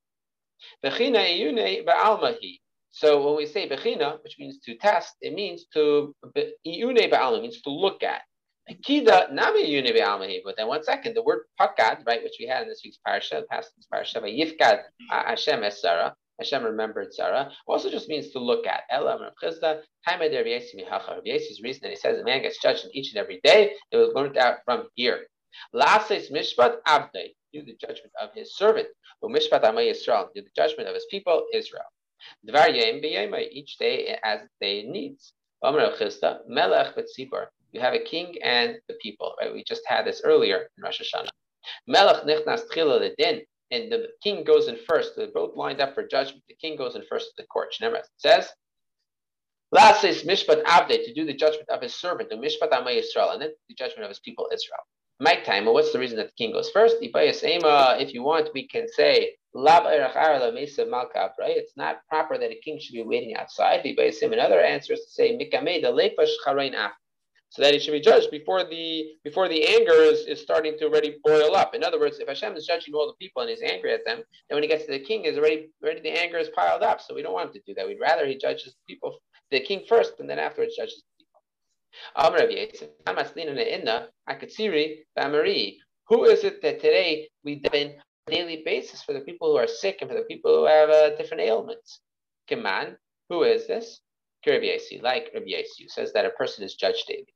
So 2.90 3.24
when 3.24 3.36
we 3.36 3.46
say 3.46 3.68
bechina, 3.68 4.22
which 4.24 4.36
means 4.38 4.58
to 4.64 4.76
test, 4.76 5.14
it 5.20 5.34
means 5.34 5.66
to 5.74 6.14
means 6.34 7.62
to 7.62 7.70
look 7.70 8.02
at. 8.02 8.22
Nami 8.68 9.64
yunive 9.70 9.96
almahi. 9.96 10.40
But 10.44 10.56
then 10.56 10.66
one 10.66 10.82
second, 10.82 11.14
the 11.14 11.22
word 11.22 11.40
pakad, 11.60 12.06
right, 12.06 12.22
which 12.22 12.36
we 12.38 12.46
had 12.46 12.62
in 12.62 12.68
this 12.68 12.82
week's 12.84 12.98
parasha, 13.04 13.36
the 13.36 13.46
past 13.46 13.72
week's 13.76 13.86
parasha, 13.86 14.20
yifkad 14.20 14.82
Hashem 15.10 15.62
es 15.62 15.80
Sarah. 15.80 16.14
Hashem 16.38 16.64
remembered 16.64 17.12
Sarah. 17.12 17.50
Also 17.66 17.90
just 17.90 18.08
means 18.08 18.30
to 18.30 18.38
look 18.38 18.66
at. 18.66 18.82
Ela 18.90 19.32
Chizda, 19.42 19.82
Hamed 20.06 20.32
Yesi's 20.32 21.60
reason 21.62 21.80
that 21.82 21.90
he 21.90 21.96
says 21.96 22.18
a 22.18 22.24
man 22.24 22.42
gets 22.42 22.60
judged 22.62 22.84
in 22.84 22.96
each 22.96 23.12
and 23.12 23.18
every 23.18 23.40
day, 23.42 23.72
it 23.90 23.96
was 23.96 24.12
learned 24.14 24.36
out 24.36 24.58
from 24.64 24.88
here. 24.94 25.26
Lases 25.72 26.30
Mishpat 26.30 26.76
Abdei, 26.86 27.34
do 27.52 27.62
the 27.62 27.76
judgment 27.80 28.12
of 28.20 28.30
his 28.34 28.56
servant. 28.56 28.88
But 29.20 29.30
Mishpat 29.30 29.62
Amay 29.64 29.90
Yisrael, 29.90 30.28
do 30.34 30.42
the 30.42 30.50
judgment 30.54 30.88
of 30.88 30.94
his 30.94 31.06
people, 31.10 31.46
Israel. 31.52 31.82
Dvar 32.48 32.74
Yem 32.74 33.34
each 33.50 33.78
day 33.78 34.18
as 34.22 34.40
they 34.60 34.82
needs. 34.82 35.32
Omer 35.62 35.90
Chizda, 35.96 36.40
Melech 36.46 36.94
Betzibur, 36.94 37.46
you 37.72 37.80
have 37.80 37.94
a 37.94 37.98
king 37.98 38.36
and 38.42 38.78
the 38.88 38.94
people, 38.94 39.34
right? 39.40 39.52
We 39.52 39.64
just 39.64 39.82
had 39.86 40.06
this 40.06 40.22
earlier 40.24 40.68
in 40.76 40.84
Rosh 40.84 41.00
Hashanah. 41.02 41.28
Melech 41.86 42.24
nichnas 42.24 42.62
tchila 42.68 43.14
din, 43.18 43.42
and 43.70 43.92
the 43.92 44.08
king 44.22 44.44
goes 44.44 44.68
in 44.68 44.78
first. 44.88 45.12
They're 45.16 45.28
both 45.32 45.56
lined 45.56 45.80
up 45.80 45.94
for 45.94 46.06
judgment. 46.06 46.42
The 46.48 46.54
king 46.54 46.76
goes 46.76 46.96
in 46.96 47.02
first 47.08 47.26
to 47.26 47.42
the 47.42 47.46
court. 47.46 47.68
Shneimah 47.78 48.02
says, 48.16 48.48
Last 49.70 50.02
is 50.04 50.24
mishpat 50.24 50.62
avde 50.64 51.04
to 51.04 51.14
do 51.14 51.26
the 51.26 51.34
judgment 51.34 51.68
of 51.68 51.82
his 51.82 51.94
servant, 51.94 52.30
the 52.30 52.36
mishpat 52.36 52.70
amay 52.70 52.98
Israel, 52.98 53.30
and 53.30 53.42
then 53.42 53.50
the 53.68 53.74
judgment 53.74 54.04
of 54.04 54.08
his 54.08 54.20
people 54.20 54.48
Israel. 54.52 54.80
My 55.20 55.34
time, 55.40 55.66
what's 55.66 55.92
the 55.92 55.98
reason 55.98 56.16
that 56.18 56.28
the 56.28 56.32
king 56.38 56.52
goes 56.52 56.70
first? 56.70 56.96
If 57.02 58.14
you 58.14 58.22
want, 58.22 58.50
we 58.54 58.68
can 58.68 58.86
say 58.88 59.32
right? 59.54 61.56
It's 61.56 61.76
not 61.76 61.96
proper 62.08 62.38
that 62.38 62.50
a 62.50 62.60
king 62.64 62.78
should 62.78 62.92
be 62.92 63.02
waiting 63.02 63.34
outside. 63.34 63.84
Another 63.84 64.60
answer 64.60 64.92
is 64.92 65.00
to 65.00 65.10
say 65.10 65.36
so 67.50 67.62
that 67.62 67.72
he 67.72 67.80
should 67.80 67.92
be 67.92 68.00
judged 68.00 68.30
before 68.30 68.62
the 68.64 69.06
before 69.24 69.48
the 69.48 69.66
anger 69.66 69.94
is, 69.94 70.26
is 70.26 70.40
starting 70.40 70.76
to 70.78 70.84
already 70.84 71.16
boil 71.24 71.56
up. 71.56 71.74
In 71.74 71.82
other 71.82 71.98
words, 71.98 72.18
if 72.18 72.28
Hashem 72.28 72.54
is 72.56 72.66
judging 72.66 72.94
all 72.94 73.06
the 73.06 73.14
people 73.14 73.40
and 73.42 73.50
he's 73.50 73.62
angry 73.62 73.92
at 73.92 74.04
them, 74.04 74.18
then 74.48 74.56
when 74.56 74.62
he 74.62 74.68
gets 74.68 74.84
to 74.84 74.92
the 74.92 74.98
king, 74.98 75.24
is 75.24 75.38
already 75.38 75.70
already 75.82 76.00
the 76.00 76.10
anger 76.10 76.38
is 76.38 76.50
piled 76.50 76.82
up. 76.82 77.00
So 77.00 77.14
we 77.14 77.22
don't 77.22 77.32
want 77.32 77.46
him 77.48 77.54
to 77.54 77.60
do 77.66 77.74
that. 77.74 77.86
We'd 77.86 78.00
rather 78.00 78.26
he 78.26 78.36
judges 78.36 78.74
the 78.74 78.94
people, 78.94 79.18
the 79.50 79.60
king 79.60 79.84
first, 79.88 80.20
and 80.20 80.28
then 80.28 80.38
afterwards 80.38 80.76
judges 80.76 81.02
the 81.02 81.24
people. 81.24 81.40
Who 86.08 86.24
is 86.24 86.44
it 86.44 86.62
that 86.62 86.80
today 86.80 87.28
we 87.44 87.56
do 87.56 87.70
on 87.78 87.86
a 87.86 88.30
daily 88.30 88.62
basis 88.64 89.02
for 89.02 89.12
the 89.14 89.20
people 89.20 89.50
who 89.50 89.56
are 89.56 89.66
sick 89.66 89.98
and 90.00 90.10
for 90.10 90.16
the 90.16 90.22
people 90.22 90.54
who 90.54 90.66
have 90.66 90.90
uh, 90.90 91.16
different 91.16 91.42
ailments? 91.42 92.00
Keman, 92.50 92.96
who 93.30 93.42
is 93.42 93.66
this? 93.66 94.00
like 94.46 95.30
Rabbi 95.34 95.50
Yesi, 95.50 95.88
says 95.88 96.12
that 96.12 96.24
a 96.24 96.30
person 96.30 96.64
is 96.64 96.74
judged 96.74 97.06
daily. 97.06 97.26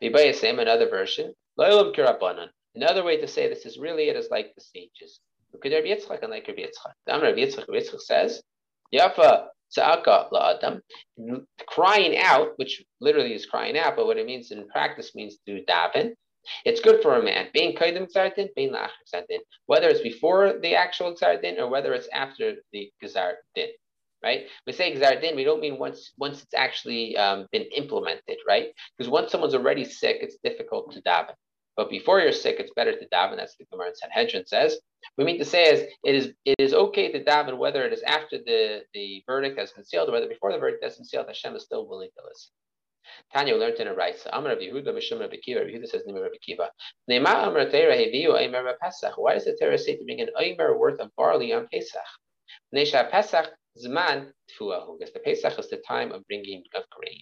Another 0.00 0.88
version. 0.88 1.34
Another 1.58 3.04
way 3.04 3.16
to 3.20 3.26
say 3.26 3.48
this 3.48 3.66
is 3.66 3.78
really 3.78 4.08
it 4.08 4.16
is 4.16 4.28
like 4.30 4.54
the 4.54 4.60
sages. 4.60 5.20
Yitzchak 5.64 6.20
Yitzchak. 7.68 8.00
Says, 8.00 8.42
Yafa 8.94 9.46
la'adam, 9.76 10.80
crying 11.66 12.16
out, 12.18 12.52
which 12.56 12.84
literally 13.00 13.34
is 13.34 13.46
crying 13.46 13.78
out, 13.78 13.96
but 13.96 14.06
what 14.06 14.16
it 14.16 14.26
means 14.26 14.50
in 14.50 14.68
practice 14.68 15.14
means 15.14 15.38
to 15.46 15.62
daven. 15.68 16.12
It's 16.64 16.80
good 16.80 17.02
for 17.02 17.16
a 17.16 17.22
man. 17.22 17.48
Being 17.52 17.76
kaidim 17.76 18.08
gzardin, 18.10 18.48
being 18.56 18.72
lach 18.72 18.90
gzardin. 19.12 19.40
Whether 19.66 19.88
it's 19.88 20.00
before 20.00 20.58
the 20.60 20.74
actual 20.74 21.14
gzardin 21.14 21.58
or 21.58 21.68
whether 21.68 21.92
it's 21.92 22.08
after 22.12 22.54
the 22.72 22.90
gzardin 23.02 23.68
right? 24.22 24.46
We 24.66 24.72
say 24.72 24.94
Gzardin, 24.94 25.36
we 25.36 25.44
don't 25.44 25.60
mean 25.60 25.78
once 25.78 26.12
once 26.18 26.42
it's 26.42 26.54
actually 26.54 27.16
um, 27.16 27.46
been 27.52 27.66
implemented, 27.76 28.38
right? 28.46 28.68
Because 28.96 29.10
once 29.10 29.32
someone's 29.32 29.54
already 29.54 29.84
sick, 29.84 30.18
it's 30.20 30.38
difficult 30.42 30.92
to 30.92 31.02
daven. 31.02 31.34
But 31.76 31.88
before 31.88 32.20
you're 32.20 32.32
sick, 32.32 32.56
it's 32.58 32.72
better 32.74 32.92
to 32.92 33.08
daven. 33.08 33.36
That's 33.36 33.56
what 33.58 33.68
the 33.70 33.76
Gemara 33.76 33.88
in 33.88 33.94
Sanhedrin 33.94 34.46
says. 34.46 34.78
We 35.16 35.24
mean 35.24 35.38
to 35.38 35.44
say 35.44 35.64
is 35.64 35.80
it 36.04 36.14
is 36.14 36.32
it 36.44 36.56
is 36.58 36.74
okay 36.74 37.10
to 37.12 37.24
daven 37.24 37.58
whether 37.58 37.84
it 37.84 37.92
is 37.92 38.02
after 38.02 38.38
the, 38.38 38.82
the 38.92 39.22
verdict 39.26 39.58
has 39.58 39.72
been 39.72 39.84
sealed 39.84 40.08
or 40.08 40.12
whether 40.12 40.28
before 40.28 40.52
the 40.52 40.58
verdict 40.58 40.84
has 40.84 40.96
been 40.96 41.06
sealed. 41.06 41.26
Hashem 41.28 41.56
is 41.56 41.64
still 41.64 41.88
willing 41.88 42.10
to 42.16 42.24
listen. 42.26 42.50
Tanya 43.32 43.56
learned 43.56 43.78
in 43.80 43.88
a 43.88 43.94
rice. 43.94 44.26
Amar 44.32 44.52
of 44.52 44.58
Yehuda 44.58 44.88
Mishum 44.88 45.20
Rabbi 45.20 45.36
Kiva. 45.42 45.60
Yehuda 45.60 45.88
says 45.88 46.02
Nimar 46.06 46.22
Rabbi 46.22 46.36
Kiva. 46.42 46.70
Neima 47.10 47.48
Amar 47.48 47.66
Teira 47.66 47.96
Heviu 47.96 48.34
Eimer 48.38 48.74
Pesach. 48.80 49.16
Why 49.16 49.34
does 49.34 49.46
the 49.46 49.56
Torah 49.60 49.78
say 49.78 49.96
to 49.96 50.04
bring 50.04 50.20
an 50.20 50.28
Eimer 50.38 50.78
worth 50.78 51.00
of 51.00 51.10
barley 51.16 51.52
on 51.52 51.66
Pesach? 51.72 52.00
Nesha 52.74 53.10
Pesach 53.10 53.50
Zman 53.84 54.32
Tfuahu. 54.50 54.98
Because 54.98 55.12
the 55.12 55.20
Pesach 55.20 55.58
is 55.58 55.70
the 55.70 55.78
time 55.78 56.12
of 56.12 56.26
bringing 56.26 56.62
of 56.74 56.84
grain. 56.90 57.20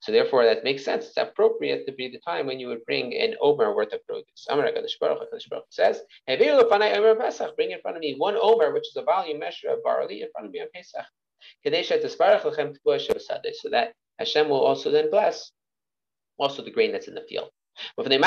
So 0.00 0.10
therefore, 0.10 0.44
that 0.44 0.64
makes 0.64 0.84
sense. 0.84 1.06
It's 1.06 1.16
appropriate 1.16 1.86
to 1.86 1.92
be 1.92 2.08
the 2.08 2.18
time 2.18 2.46
when 2.46 2.58
you 2.58 2.68
would 2.68 2.84
bring 2.86 3.14
an 3.14 3.36
omer 3.40 3.74
worth 3.74 3.92
of 3.92 4.04
produce. 4.06 4.46
Amar 4.48 4.66
Hakadosh 4.66 4.98
Baruch 5.00 5.28
Baruch 5.48 5.66
says, 5.70 6.02
"Heviu 6.28 6.60
lefanai 6.60 6.96
omer 6.96 7.14
Pesach. 7.14 7.54
Bring 7.56 7.70
in 7.70 7.80
front 7.80 7.96
of 7.96 8.00
me 8.00 8.14
one 8.16 8.36
omer, 8.36 8.72
which 8.72 8.88
is 8.88 8.96
a 8.96 9.02
volume 9.02 9.38
measure 9.38 9.68
of 9.68 9.82
barley, 9.84 10.22
in 10.22 10.28
front 10.32 10.46
of 10.46 10.52
me 10.52 10.60
on 10.60 10.68
Pesach. 10.74 11.06
So 11.62 11.70
that 13.70 13.92
Hashem 14.18 14.48
will 14.48 14.60
also 14.60 14.90
then 14.90 15.10
bless 15.10 15.52
also 16.38 16.62
the 16.62 16.70
grain 16.70 16.92
that's 16.92 17.08
in 17.08 17.14
the 17.14 17.24
field. 17.28 17.50
So 17.96 18.02
why 18.02 18.18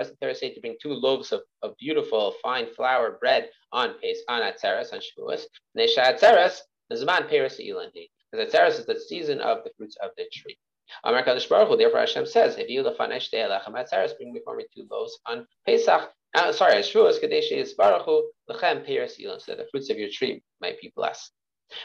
does 0.00 0.10
the 0.10 0.16
Torah 0.20 0.34
say 0.34 0.52
to 0.52 0.60
bring 0.60 0.76
two 0.82 0.92
loaves 0.92 1.32
of, 1.32 1.42
of 1.62 1.76
beautiful, 1.78 2.34
fine 2.42 2.66
flour 2.74 3.18
bread 3.20 3.50
on 3.76 3.98
pace 4.00 4.22
on 4.28 4.40
Atzeres, 4.40 4.92
on 4.92 5.00
Shavuos? 5.00 5.42
Nesha 5.78 6.02
Atzeres, 6.12 6.60
Zman 6.92 7.28
Peres 7.28 7.60
Ilandi. 7.60 8.10
Because 8.32 8.52
Atzeres 8.52 8.80
is 8.80 8.86
the 8.86 8.98
season 8.98 9.40
of 9.40 9.62
the 9.64 9.70
fruits 9.76 9.96
of 10.02 10.10
the 10.16 10.24
tree. 10.32 10.58
Amar 11.04 11.24
Kadosh 11.24 11.48
Baruch 11.48 11.68
Hu, 11.68 11.76
therefore 11.76 12.00
Hashem 12.00 12.26
says, 12.26 12.56
if 12.56 12.68
you 12.68 12.82
lefanesh 12.82 13.32
lechem 13.32 13.74
atzeres, 13.74 14.16
bring 14.16 14.32
before 14.32 14.56
me 14.56 14.64
two 14.74 14.86
loaves 14.90 15.18
on 15.26 15.46
Pesach. 15.66 16.10
Uh, 16.34 16.52
sorry, 16.52 16.74
Shavuos 16.76 17.20
Kadesh 17.20 17.50
is 17.50 17.74
Baruch 17.74 18.06
lechem 18.48 18.84
peres 18.86 19.18
ilan, 19.18 19.40
so 19.40 19.52
that 19.52 19.58
the 19.58 19.68
fruits 19.70 19.90
of 19.90 19.98
your 19.98 20.08
tree 20.10 20.42
might 20.60 20.80
be 20.80 20.92
blessed. 20.94 21.32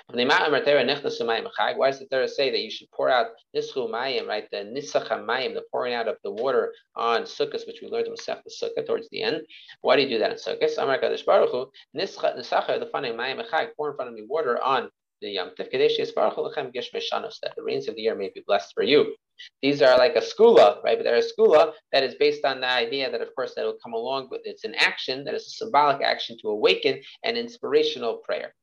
Why 0.07 0.25
does 0.25 1.99
the 1.99 2.07
Torah 2.11 2.27
say 2.27 2.51
that 2.51 2.59
you 2.59 2.69
should 2.69 2.91
pour 2.91 3.09
out 3.09 3.27
nischu 3.55 3.89
mayim, 3.89 4.27
right? 4.27 4.47
The 4.51 4.57
nisacha 4.57 5.25
mayim, 5.25 5.53
the 5.53 5.63
pouring 5.71 5.93
out 5.93 6.07
of 6.07 6.17
the 6.23 6.31
water 6.31 6.73
on 6.95 7.23
sukkahs, 7.23 7.65
which 7.65 7.79
we 7.81 7.87
learned 7.87 8.07
in 8.07 8.13
Masech 8.13 8.41
Sukkah 8.61 8.85
towards 8.85 9.09
the 9.09 9.23
end. 9.23 9.41
Why 9.81 9.95
do 9.95 10.03
you 10.03 10.09
do 10.09 10.19
that 10.19 10.31
in 10.31 10.37
sukkahs? 10.37 10.77
Amar 10.77 10.99
Kadosh 10.99 11.25
Baruch 11.25 11.51
Hu, 11.51 11.71
nisacha 11.97 12.79
the 12.79 12.89
funny 12.91 13.09
mayim 13.09 13.41
chag, 13.49 13.69
pour 13.75 13.91
in 13.91 13.95
front 13.95 14.09
of 14.09 14.15
me 14.15 14.23
water 14.27 14.61
on 14.61 14.89
the 15.21 15.29
Yom 15.29 15.51
Tif 15.57 15.71
Kadesh 15.71 16.11
Baruch 16.13 16.35
Lechem 16.35 16.71
Gish 16.73 16.91
Meshanos, 16.93 17.39
that 17.41 17.53
the 17.55 17.63
rains 17.63 17.87
of 17.87 17.95
the 17.95 18.01
year 18.01 18.15
may 18.15 18.29
be 18.33 18.43
blessed 18.45 18.73
for 18.73 18.83
you. 18.83 19.15
These 19.61 19.81
are 19.81 19.97
like 19.97 20.15
a 20.15 20.21
skula, 20.21 20.83
right? 20.83 20.97
But 20.97 21.03
they're 21.03 21.15
a 21.15 21.23
skula 21.23 21.73
that 21.91 22.03
is 22.03 22.15
based 22.15 22.45
on 22.45 22.61
the 22.61 22.69
idea 22.69 23.09
that, 23.09 23.21
of 23.21 23.29
course, 23.35 23.53
that 23.55 23.65
will 23.65 23.77
come 23.83 23.93
along 23.93 24.29
with 24.29 24.41
it's 24.45 24.63
an 24.63 24.75
action 24.75 25.23
that 25.23 25.33
is 25.33 25.47
a 25.47 25.51
symbolic 25.51 26.03
action 26.03 26.37
to 26.41 26.49
awaken 26.49 27.01
an 27.23 27.37
inspirational 27.37 28.17
prayer. 28.17 28.53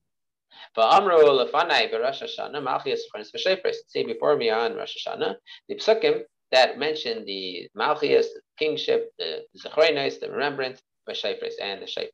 Say 3.87 4.05
before 4.05 4.37
me 4.37 4.51
on 4.51 4.75
Rosh 4.75 5.07
Hashanah 5.07 5.35
the 5.69 5.75
psukim 5.75 6.23
that 6.51 6.79
mention 6.79 7.25
the 7.25 7.69
Malchias, 7.77 8.27
the 8.35 8.41
kingship, 8.59 9.11
the 9.19 9.45
Zechronis, 9.57 10.21
the 10.21 10.31
remembrance, 10.31 10.81
v'Shefres, 11.09 11.55
and 11.61 11.83
the 11.83 11.87
Shefer. 11.87 12.11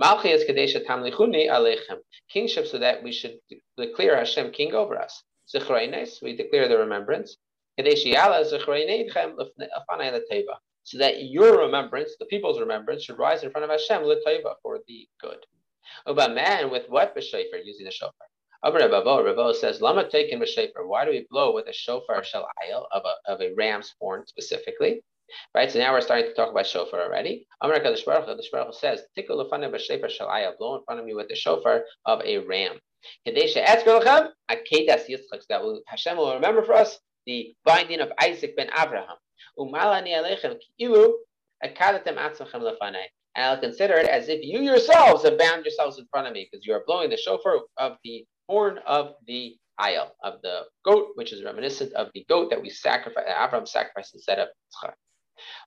Malchias 0.00 0.48
kadesha 0.48 0.84
tamlichuni 0.84 1.48
alechem. 1.48 1.98
Kingship 2.30 2.66
so 2.66 2.78
that 2.78 3.02
we 3.02 3.10
should 3.12 3.36
declare 3.76 4.16
Hashem 4.16 4.52
king 4.52 4.74
over 4.74 4.96
us. 5.00 5.24
Zechronis, 5.52 6.22
we 6.22 6.36
declare 6.36 6.68
the 6.68 6.78
remembrance. 6.78 7.36
Kadeshi 7.78 8.14
yala 8.14 8.44
zechroinechem 8.44 9.34
lefanai 9.36 10.12
leteva. 10.12 10.56
So 10.84 10.98
that 10.98 11.24
your 11.24 11.58
remembrance, 11.58 12.14
the 12.18 12.26
people's 12.26 12.60
remembrance, 12.60 13.04
should 13.04 13.18
rise 13.18 13.42
in 13.42 13.50
front 13.50 13.64
of 13.64 13.70
Hashem 13.70 14.02
leteva 14.02 14.54
for 14.62 14.80
the 14.86 15.08
good. 15.20 15.44
About 16.06 16.34
man 16.34 16.70
with 16.70 16.88
what 16.88 17.16
b'shofar 17.16 17.64
using 17.64 17.84
the 17.86 17.90
shofar. 17.92 18.26
Abba 18.64 18.78
Rabbo, 18.78 19.24
Rabbo 19.24 19.54
says, 19.54 19.80
Lama 19.80 20.08
taken 20.08 20.40
b'shofar. 20.40 20.86
Why 20.86 21.04
do 21.04 21.10
we 21.10 21.26
blow 21.30 21.54
with 21.54 21.66
a 21.68 21.72
shofar 21.72 22.24
shel 22.24 22.48
ayil 22.64 22.84
of 22.92 23.02
a, 23.04 23.32
of 23.32 23.40
a 23.40 23.54
ram's 23.54 23.94
horn 24.00 24.24
specifically? 24.26 25.02
Right, 25.54 25.70
so 25.70 25.78
now 25.78 25.92
we're 25.92 26.00
starting 26.00 26.26
to 26.26 26.34
talk 26.34 26.50
about 26.50 26.66
shofar 26.66 27.02
already. 27.02 27.46
Amar 27.60 27.78
Kadosh 27.80 28.04
Baruch 28.04 28.28
Kadosh 28.28 28.50
Baruch 28.52 28.74
says, 28.74 29.02
"Tikkul 29.18 29.50
lefanav 29.50 29.74
b'shofar 29.74 30.10
shel 30.10 30.28
ayil." 30.28 30.56
Blow 30.58 30.76
in 30.76 30.84
front 30.84 31.00
of 31.00 31.06
me 31.06 31.14
with 31.14 31.28
the 31.28 31.34
shofar 31.34 31.84
of 32.06 32.20
a 32.24 32.38
ram. 32.38 32.78
Kadesha 33.26 33.64
etzker 33.64 34.00
lechem 34.00 34.30
akedas 34.50 35.08
yitzchak. 35.08 35.46
That 35.48 35.62
will 35.62 35.82
Hashem 35.86 36.16
will 36.16 36.34
remember 36.34 36.62
for 36.62 36.74
us 36.74 36.98
the 37.26 37.54
binding 37.64 38.00
of 38.00 38.12
Isaac 38.22 38.56
ben 38.56 38.70
Abraham. 38.78 39.16
Umalani 39.58 40.12
alechem 40.12 40.58
ki'ilu 40.58 41.12
akadatem 41.62 42.16
atzmachem 42.16 42.62
lefanai 42.62 43.06
and 43.34 43.44
I'll 43.46 43.60
consider 43.60 43.94
it 43.94 44.06
as 44.06 44.28
if 44.28 44.40
you 44.42 44.60
yourselves 44.60 45.24
have 45.24 45.38
bound 45.38 45.64
yourselves 45.64 45.98
in 45.98 46.06
front 46.10 46.26
of 46.26 46.32
me, 46.32 46.48
because 46.50 46.66
you 46.66 46.72
are 46.74 46.84
blowing 46.86 47.10
the 47.10 47.16
shofar 47.16 47.60
of 47.78 47.96
the 48.04 48.24
horn 48.48 48.78
of 48.86 49.14
the 49.26 49.56
ayil, 49.80 50.08
of 50.22 50.34
the 50.42 50.62
goat, 50.84 51.08
which 51.14 51.32
is 51.32 51.42
reminiscent 51.44 51.92
of 51.94 52.08
the 52.14 52.24
goat 52.28 52.50
that 52.50 52.62
we 52.62 52.70
sacrificed, 52.70 53.28
Abraham 53.28 53.66
sacrificed 53.66 54.14
instead 54.14 54.38
of 54.38 54.48
Yitzchak. 54.48 54.94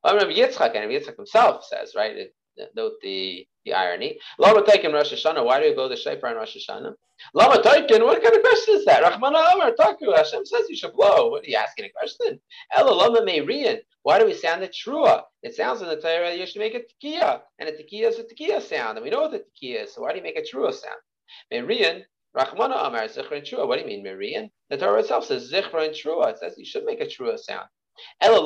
Rabbi 0.05 0.33
Yitzchak, 0.33 0.75
and 0.75 0.91
Yitzchak 0.91 1.17
himself 1.17 1.65
says, 1.65 1.93
right, 1.95 2.29
note 2.75 2.93
the, 3.01 3.47
the 3.65 3.73
irony. 3.73 4.19
Lama 4.39 4.61
Taikin 4.61 4.93
Rosh 4.93 5.13
Hashanah, 5.13 5.45
why 5.45 5.59
do 5.59 5.67
we 5.67 5.75
blow 5.75 5.89
the 5.89 5.95
shofar 5.95 6.29
on 6.31 6.37
Rosh 6.37 6.57
Hashanah? 6.57 6.93
Lama 7.33 7.61
Taikin, 7.61 8.05
what 8.05 8.21
kind 8.21 8.35
of 8.35 8.41
question 8.41 8.75
is 8.75 8.85
that? 8.85 9.03
Rahmana 9.03 9.53
Amar 9.53 9.71
Taku, 9.73 10.11
Hashem 10.11 10.45
says 10.45 10.65
you 10.69 10.75
should 10.75 10.93
blow. 10.93 11.29
What 11.29 11.43
are 11.43 11.47
you 11.47 11.55
asking 11.55 11.85
a 11.85 11.89
question? 11.89 12.39
Ella 12.75 12.93
Lama 12.93 13.21
Meirian, 13.21 13.79
why 14.03 14.19
do 14.19 14.25
we 14.25 14.33
sound 14.33 14.61
the 14.61 14.69
trua? 14.69 15.23
It 15.43 15.55
sounds 15.55 15.81
in 15.81 15.87
the 15.87 15.99
Torah 15.99 16.35
you 16.35 16.45
should 16.45 16.59
make 16.59 16.75
a 16.75 16.81
tekiah, 16.81 17.41
and 17.59 17.69
a 17.69 17.71
tekiah 17.71 18.09
is 18.09 18.19
a 18.19 18.23
tekiah 18.23 18.61
sound, 18.61 18.97
and 18.97 19.03
we 19.03 19.09
know 19.09 19.21
what 19.21 19.31
the 19.31 19.39
tekiah 19.39 19.83
is, 19.85 19.93
so 19.93 20.01
why 20.01 20.11
do 20.11 20.17
you 20.17 20.23
make 20.23 20.37
a 20.37 20.41
trua 20.41 20.73
sound? 20.73 20.99
Meirian, 21.51 22.03
Rahmana 22.37 22.85
Amar 22.85 23.07
Zichron 23.07 23.41
Trua. 23.41 23.67
What 23.67 23.77
do 23.77 23.81
you 23.81 23.87
mean, 23.87 24.05
Meirian? 24.05 24.51
The 24.69 24.77
Torah 24.77 24.99
itself 24.99 25.25
says 25.25 25.51
Zichron 25.51 25.89
Trua. 25.89 26.31
It 26.31 26.39
says 26.39 26.53
you 26.57 26.65
should 26.65 26.85
make 26.85 27.01
a 27.01 27.05
trua 27.05 27.39
sound. 27.39 27.67
So 28.21 28.43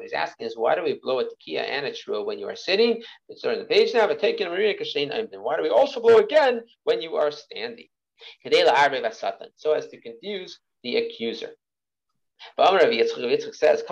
he's 0.00 0.12
asking 0.12 0.46
us, 0.46 0.56
why 0.56 0.74
do 0.74 0.82
we 0.82 0.98
blow 1.02 1.20
a 1.20 1.24
tekiah 1.24 1.68
and 1.68 1.86
a 1.86 1.92
trua 1.92 2.24
when 2.24 2.38
you 2.38 2.48
are 2.48 2.56
sitting? 2.56 3.02
It's 3.28 3.44
on 3.44 3.58
the 3.58 3.64
page 3.64 3.94
now. 3.94 4.06
But 4.06 4.20
taking 4.20 4.48
Then 4.48 5.42
why 5.42 5.56
do 5.56 5.62
we 5.62 5.70
also 5.70 6.00
blow 6.00 6.18
again 6.18 6.62
when 6.84 7.02
you 7.02 7.16
are 7.16 7.30
standing? 7.30 7.86
So 9.56 9.72
as 9.72 9.88
to 9.88 10.00
confuse 10.00 10.60
the 10.82 10.96
accuser. 10.96 11.50
says, 13.52 13.82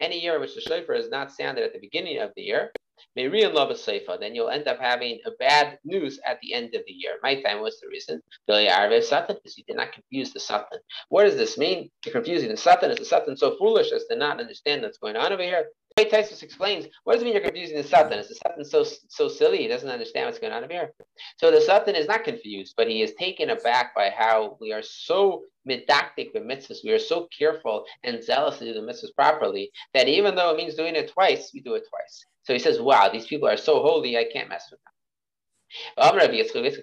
any 0.00 0.20
year 0.20 0.34
in 0.34 0.40
which 0.40 0.54
the 0.54 0.60
shofar 0.60 0.94
is 0.94 1.10
not 1.10 1.32
sounded 1.32 1.64
at 1.64 1.72
the 1.72 1.78
beginning 1.78 2.18
of 2.18 2.30
the 2.36 2.42
year, 2.42 2.72
Love 3.16 3.70
a 3.70 3.74
seifa, 3.74 4.18
then 4.18 4.34
you'll 4.34 4.50
end 4.50 4.68
up 4.68 4.78
having 4.78 5.18
a 5.26 5.30
bad 5.38 5.78
news 5.84 6.18
at 6.26 6.38
the 6.40 6.54
end 6.54 6.74
of 6.74 6.82
the 6.86 6.92
year. 6.92 7.12
My 7.22 7.40
time 7.40 7.60
was 7.60 7.80
the 7.80 7.88
reason. 7.88 8.22
Because 8.46 9.58
you 9.58 9.64
did 9.64 9.76
not 9.76 9.92
confuse 9.92 10.32
the 10.32 10.40
Satan. 10.40 10.78
What 11.08 11.24
does 11.24 11.36
this 11.36 11.58
mean? 11.58 11.90
You're 12.04 12.12
confusing 12.12 12.48
the 12.48 12.56
Satan. 12.56 12.90
Is 12.90 12.98
the 12.98 13.04
Satan 13.04 13.36
so 13.36 13.56
foolish 13.56 13.92
as 13.92 14.04
to 14.06 14.16
not 14.16 14.40
understand 14.40 14.82
what's 14.82 14.98
going 14.98 15.16
on 15.16 15.32
over 15.32 15.42
here? 15.42 15.66
Taisus 15.98 16.42
explains, 16.42 16.86
what 17.04 17.14
does 17.14 17.22
it 17.22 17.24
mean 17.26 17.34
you're 17.34 17.42
confusing 17.42 17.76
the 17.76 17.82
Satan? 17.82 18.18
Is 18.18 18.28
the 18.28 18.36
Satan 18.36 18.64
so 18.64 18.84
so 19.08 19.28
silly 19.28 19.58
he 19.58 19.68
doesn't 19.68 19.88
understand 19.88 20.26
what's 20.26 20.38
going 20.38 20.52
on 20.52 20.64
over 20.64 20.72
here? 20.72 20.92
So 21.36 21.50
the 21.50 21.60
Satan 21.60 21.94
is 21.94 22.06
not 22.06 22.24
confused, 22.24 22.74
but 22.76 22.88
he 22.88 23.02
is 23.02 23.12
taken 23.14 23.50
aback 23.50 23.94
by 23.94 24.10
how 24.10 24.56
we 24.60 24.72
are 24.72 24.82
so 24.82 25.42
medactic 25.68 26.32
with 26.32 26.44
mitzvahs, 26.44 26.84
we 26.84 26.92
are 26.92 26.98
so 26.98 27.28
careful 27.36 27.84
and 28.02 28.22
zealous 28.24 28.58
to 28.58 28.64
do 28.64 28.72
the 28.72 28.80
mitzvahs 28.80 29.14
properly 29.14 29.70
that 29.92 30.08
even 30.08 30.34
though 30.34 30.50
it 30.50 30.56
means 30.56 30.74
doing 30.74 30.96
it 30.96 31.10
twice, 31.12 31.50
we 31.52 31.60
do 31.60 31.74
it 31.74 31.84
twice. 31.88 32.24
So 32.42 32.52
he 32.52 32.58
says, 32.58 32.80
wow, 32.80 33.08
these 33.12 33.26
people 33.26 33.48
are 33.48 33.56
so 33.56 33.82
holy, 33.82 34.16
I 34.16 34.24
can't 34.24 34.48
mess 34.48 34.70
with 34.70 34.80
them. 34.80 34.92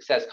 says, 0.01 0.25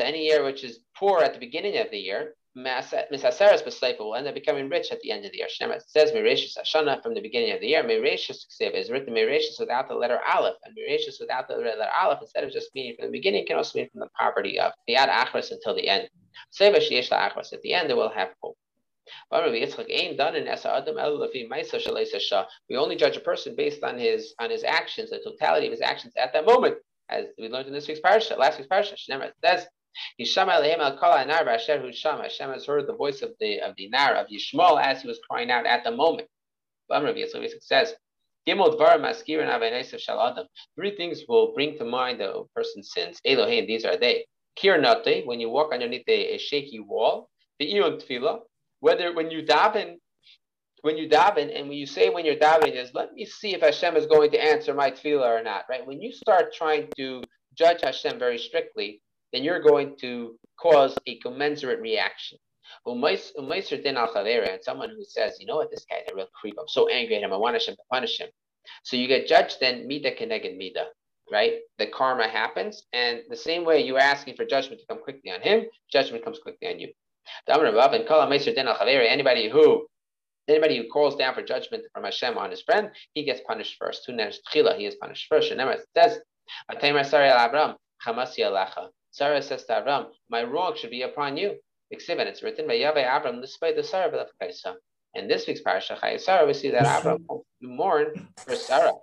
any 0.00 0.24
year 0.26 0.44
which 0.44 0.64
is 0.64 0.80
poor 0.96 1.20
at 1.20 1.32
the 1.32 1.40
beginning 1.40 1.78
of 1.78 1.90
the 1.90 1.98
year, 1.98 2.34
Misasaras 2.56 3.62
Besleifa 3.64 4.00
will 4.00 4.16
end 4.16 4.26
up 4.26 4.34
becoming 4.34 4.68
rich 4.68 4.90
at 4.90 5.00
the 5.00 5.12
end 5.12 5.24
of 5.24 5.30
the 5.30 5.38
year. 5.38 5.46
It 5.48 5.82
says 5.86 6.10
Mereshis 6.10 6.58
Ashana 6.58 7.00
from 7.02 7.14
the 7.14 7.20
beginning 7.20 7.52
of 7.52 7.60
the 7.60 7.68
year. 7.68 7.84
Mereshis 7.84 8.44
is 8.60 8.90
written 8.90 9.14
Mereshis 9.14 9.58
without 9.60 9.88
the 9.88 9.94
letter 9.94 10.18
Aleph, 10.34 10.56
and 10.64 10.76
Mereshis 10.76 11.20
without 11.20 11.46
the 11.46 11.54
letter 11.54 11.88
Aleph, 12.02 12.18
instead 12.20 12.42
of 12.42 12.50
just 12.50 12.74
meaning 12.74 12.96
from 12.98 13.06
the 13.06 13.12
beginning, 13.12 13.46
can 13.46 13.56
also 13.56 13.78
mean 13.78 13.88
from 13.90 14.00
the 14.00 14.08
poverty 14.18 14.58
of 14.58 14.72
the 14.88 14.96
Ad 14.96 15.08
Achras 15.08 15.52
until 15.52 15.74
the 15.74 15.88
end. 15.88 16.08
Seva 16.52 16.78
Shiesh 16.78 17.10
Achras. 17.10 17.52
At 17.52 17.62
the 17.62 17.72
end, 17.72 17.88
they 17.88 17.94
will 17.94 18.10
have 18.10 18.30
hope. 18.42 18.58
We 22.68 22.76
only 22.76 22.96
judge 22.96 23.16
a 23.16 23.20
person 23.20 23.56
based 23.56 23.82
on 23.82 23.98
his 23.98 24.34
on 24.38 24.50
his 24.50 24.64
actions, 24.64 25.10
the 25.10 25.20
totality 25.20 25.66
of 25.66 25.72
his 25.72 25.80
actions 25.80 26.12
at 26.16 26.32
that 26.32 26.46
moment, 26.46 26.76
as 27.08 27.26
we 27.38 27.48
learned 27.48 27.68
in 27.68 27.72
this 27.72 27.88
week's 27.88 28.00
parasha, 28.00 28.36
last 28.36 28.58
week's 28.58 28.68
parasha. 28.68 28.94
It 28.94 29.34
says 29.44 29.66
Hashem 30.18 30.48
has 30.48 30.64
heard 32.66 32.86
the 32.86 32.96
voice 32.96 33.22
of 33.22 33.32
the 33.40 33.60
of 33.60 33.74
the 33.76 33.88
Nar 33.88 34.14
of 34.14 34.28
Yishmael 34.28 34.80
as 34.82 35.02
he 35.02 35.08
was 35.08 35.18
crying 35.28 35.50
out 35.50 35.66
at 35.66 35.84
the 35.84 35.90
moment. 35.90 36.28
Says, 37.60 37.94
Three 38.46 38.56
things 40.96 41.22
will 41.28 41.52
bring 41.54 41.78
to 41.78 41.84
mind 41.84 42.20
the 42.20 42.44
person's 42.54 42.92
sins. 42.92 43.20
Elohim, 43.24 43.66
these 43.66 43.84
are 43.84 43.96
they. 43.96 44.24
Kirnate, 44.58 45.26
when 45.26 45.40
you 45.40 45.48
walk 45.48 45.72
underneath 45.72 46.08
a, 46.08 46.34
a 46.34 46.38
shaky 46.38 46.80
wall. 46.80 47.28
The 47.58 47.72
Iyun 47.72 48.02
Tefillah, 48.02 48.40
whether 48.80 49.14
when 49.14 49.30
you 49.30 49.42
daven, 49.42 49.96
when 50.82 50.96
you 50.96 51.08
daven, 51.08 51.56
and 51.56 51.68
when 51.68 51.78
you 51.78 51.86
say 51.86 52.08
when 52.08 52.24
you're 52.24 52.36
davening 52.36 52.74
is, 52.74 52.90
let 52.94 53.12
me 53.12 53.24
see 53.26 53.54
if 53.54 53.60
Hashem 53.60 53.96
is 53.96 54.06
going 54.06 54.30
to 54.32 54.42
answer 54.42 54.74
my 54.74 54.90
tefillah 54.90 55.40
or 55.40 55.42
not, 55.42 55.64
right? 55.68 55.86
When 55.86 56.00
you 56.00 56.12
start 56.12 56.54
trying 56.54 56.88
to 56.96 57.22
judge 57.54 57.82
Hashem 57.82 58.18
very 58.18 58.38
strictly, 58.38 59.02
then 59.32 59.44
you're 59.44 59.62
going 59.62 59.96
to 60.00 60.36
cause 60.58 60.96
a 61.06 61.18
commensurate 61.18 61.80
reaction. 61.80 62.38
And 62.86 63.02
someone 64.62 64.90
who 64.90 65.04
says, 65.04 65.36
you 65.38 65.46
know 65.46 65.56
what, 65.56 65.70
this 65.70 65.84
guy's 65.90 66.06
a 66.10 66.14
real 66.14 66.26
creep. 66.40 66.54
I'm 66.58 66.68
so 66.68 66.88
angry 66.88 67.16
at 67.16 67.22
him. 67.22 67.32
I 67.32 67.36
want 67.36 67.54
Hashem 67.54 67.74
to 67.74 67.82
punish 67.90 68.18
him. 68.18 68.28
So 68.84 68.96
you 68.96 69.08
get 69.08 69.26
judged 69.26 69.58
then, 69.60 69.86
mida 69.86 70.12
keneged 70.12 70.56
mida, 70.56 70.86
right? 71.30 71.54
The 71.78 71.88
karma 71.88 72.28
happens. 72.28 72.84
And 72.92 73.20
the 73.28 73.36
same 73.36 73.64
way 73.64 73.84
you're 73.84 73.98
asking 73.98 74.36
for 74.36 74.44
judgment 74.44 74.80
to 74.80 74.86
come 74.86 75.02
quickly 75.02 75.30
on 75.30 75.40
him, 75.42 75.64
judgment 75.92 76.24
comes 76.24 76.38
quickly 76.38 76.68
on 76.68 76.78
you. 76.78 76.92
Anybody 79.08 79.48
who 79.48 79.86
Anybody 80.48 80.78
who 80.78 80.88
calls 80.88 81.14
down 81.14 81.34
for 81.34 81.42
judgment 81.42 81.84
from 81.94 82.02
Hashem 82.02 82.36
on 82.36 82.50
his 82.50 82.62
friend, 82.62 82.90
he 83.14 83.24
gets 83.24 83.40
punished 83.46 83.76
first. 83.78 84.04
He 84.06 84.12
is 84.12 84.96
punished 84.96 85.28
first. 85.28 85.52
And 85.52 85.60
it 85.60 85.86
says, 85.96 86.18
Sarah 89.12 89.42
says 89.42 89.64
to 89.64 89.72
Avram, 89.72 90.06
My 90.28 90.42
wrong 90.42 90.76
should 90.76 90.90
be 90.90 91.02
upon 91.02 91.36
you. 91.36 91.56
And 91.92 92.20
it's 92.20 92.42
written 92.42 92.66
by 92.66 92.74
Yahweh 92.74 93.04
Avram, 93.04 93.40
despite 93.40 93.76
the 93.76 93.84
Sarah 93.84 94.16
of 94.16 94.28
Kaisa. 94.40 94.74
In 95.14 95.28
this 95.28 95.46
week's 95.46 95.60
parasha, 95.60 95.98
Sarah, 96.18 96.46
we 96.46 96.54
see 96.54 96.70
that 96.70 96.84
Avram 96.84 97.24
mourn 97.60 98.28
for 98.36 98.56
Sarah, 98.56 98.94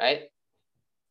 right? 0.00 0.30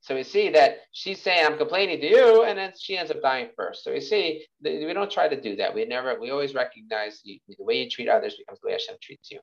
So 0.03 0.15
we 0.15 0.23
see 0.23 0.49
that 0.49 0.79
she's 0.91 1.21
saying, 1.21 1.45
I'm 1.45 1.57
complaining 1.57 2.01
to 2.01 2.09
you, 2.09 2.43
and 2.43 2.57
then 2.59 2.73
she 2.77 2.97
ends 2.97 3.09
up 3.09 3.21
dying 3.21 3.47
first. 3.55 3.85
So 3.85 3.93
we 3.93 4.01
see 4.01 4.45
we 4.61 4.91
don't 4.93 5.09
try 5.09 5.29
to 5.29 5.39
do 5.39 5.55
that. 5.55 5.73
We 5.73 5.85
never, 5.85 6.19
we 6.19 6.29
always 6.29 6.53
recognize 6.53 7.21
the, 7.23 7.39
the 7.47 7.63
way 7.63 7.81
you 7.81 7.89
treat 7.89 8.09
others 8.09 8.35
becomes 8.35 8.59
the 8.59 8.67
way 8.67 8.73
Hashem 8.73 8.97
treats 9.01 9.31
you. 9.31 9.39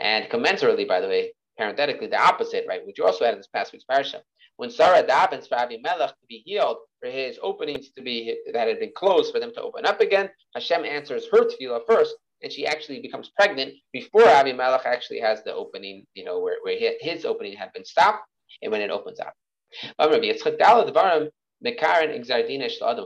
And 0.00 0.30
commensurately, 0.30 0.88
by 0.88 1.02
the 1.02 1.08
way, 1.08 1.34
parenthetically, 1.58 2.06
the 2.06 2.18
opposite, 2.18 2.64
right? 2.66 2.86
Which 2.86 2.96
you 2.96 3.04
also 3.04 3.26
had 3.26 3.34
in 3.34 3.38
this 3.38 3.48
past 3.48 3.74
week's 3.74 3.84
parasha. 3.84 4.22
When 4.56 4.70
Sarah 4.70 5.06
davens 5.06 5.46
for 5.46 5.56
Abimelech 5.56 6.08
to 6.08 6.26
be 6.26 6.42
healed, 6.46 6.78
for 7.00 7.10
his 7.10 7.38
openings 7.42 7.90
to 7.90 8.02
be 8.02 8.34
that 8.54 8.68
had 8.68 8.80
been 8.80 8.92
closed, 8.96 9.30
for 9.30 9.40
them 9.40 9.52
to 9.56 9.60
open 9.60 9.84
up 9.84 10.00
again, 10.00 10.30
Hashem 10.54 10.86
answers 10.86 11.26
her 11.30 11.44
tefillah 11.44 11.80
first, 11.86 12.14
and 12.42 12.50
she 12.50 12.66
actually 12.66 13.02
becomes 13.02 13.28
pregnant 13.36 13.74
before 13.92 14.26
Abimelech 14.26 14.86
actually 14.86 15.20
has 15.20 15.44
the 15.44 15.52
opening, 15.52 16.06
you 16.14 16.24
know, 16.24 16.40
where, 16.40 16.56
where 16.62 16.94
his 16.98 17.26
opening 17.26 17.54
had 17.54 17.74
been 17.74 17.84
stopped, 17.84 18.24
and 18.62 18.72
when 18.72 18.80
it 18.80 18.90
opens 18.90 19.20
up. 19.20 19.34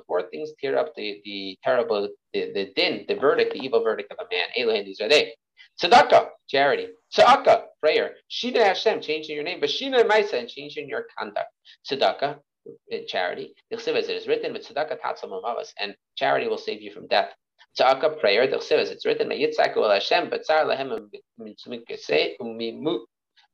Four 0.07 0.23
things 0.31 0.51
tear 0.61 0.79
up 0.79 0.95
the, 0.97 1.21
the 1.25 1.59
terrible, 1.63 2.09
the, 2.33 2.53
the 2.53 2.73
din, 2.75 3.05
the 3.09 3.15
verdict, 3.15 3.53
the 3.53 3.61
evil 3.61 3.83
verdict 3.83 4.13
of 4.13 4.19
a 4.19 4.27
man. 4.35 4.49
Elohim, 4.57 4.85
these 4.85 5.01
are 5.01 5.09
they. 5.09 5.35
Tzedakah, 5.81 6.29
charity. 6.49 6.89
Tzedakah, 7.17 7.63
prayer. 7.81 8.17
Shina 8.31 8.65
Hashem, 8.65 9.01
changing 9.01 9.35
your 9.35 9.45
name. 9.45 9.61
But 9.61 9.71
Shina 9.71 10.05
Maisa, 10.05 10.35
and 10.35 10.49
changing 10.49 10.89
your 10.89 11.07
conduct. 11.17 11.49
Tzedakah, 11.91 12.39
uh, 12.69 12.97
charity. 13.07 13.55
As 13.73 13.87
it 13.87 14.11
is 14.11 14.27
written, 14.27 14.53
but 14.53 14.63
tzedakah 14.63 14.99
tatzal 15.01 15.73
and 15.79 15.95
charity 16.17 16.49
will 16.49 16.59
save 16.59 16.83
you 16.83 16.93
from 16.93 17.07
death. 17.07 17.31
Tzedakah, 17.79 18.21
prayer. 18.21 18.43
As 18.43 18.71
it's 18.71 19.07
written, 19.07 19.31
Yitzchaku 19.31 19.77
el 19.77 19.91
Hashem, 19.91 20.29
but 20.29 20.43
tzar 20.45 20.67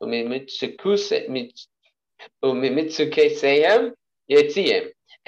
umimitzukeseyem 0.03 1.37
yitziyim. 1.37 1.76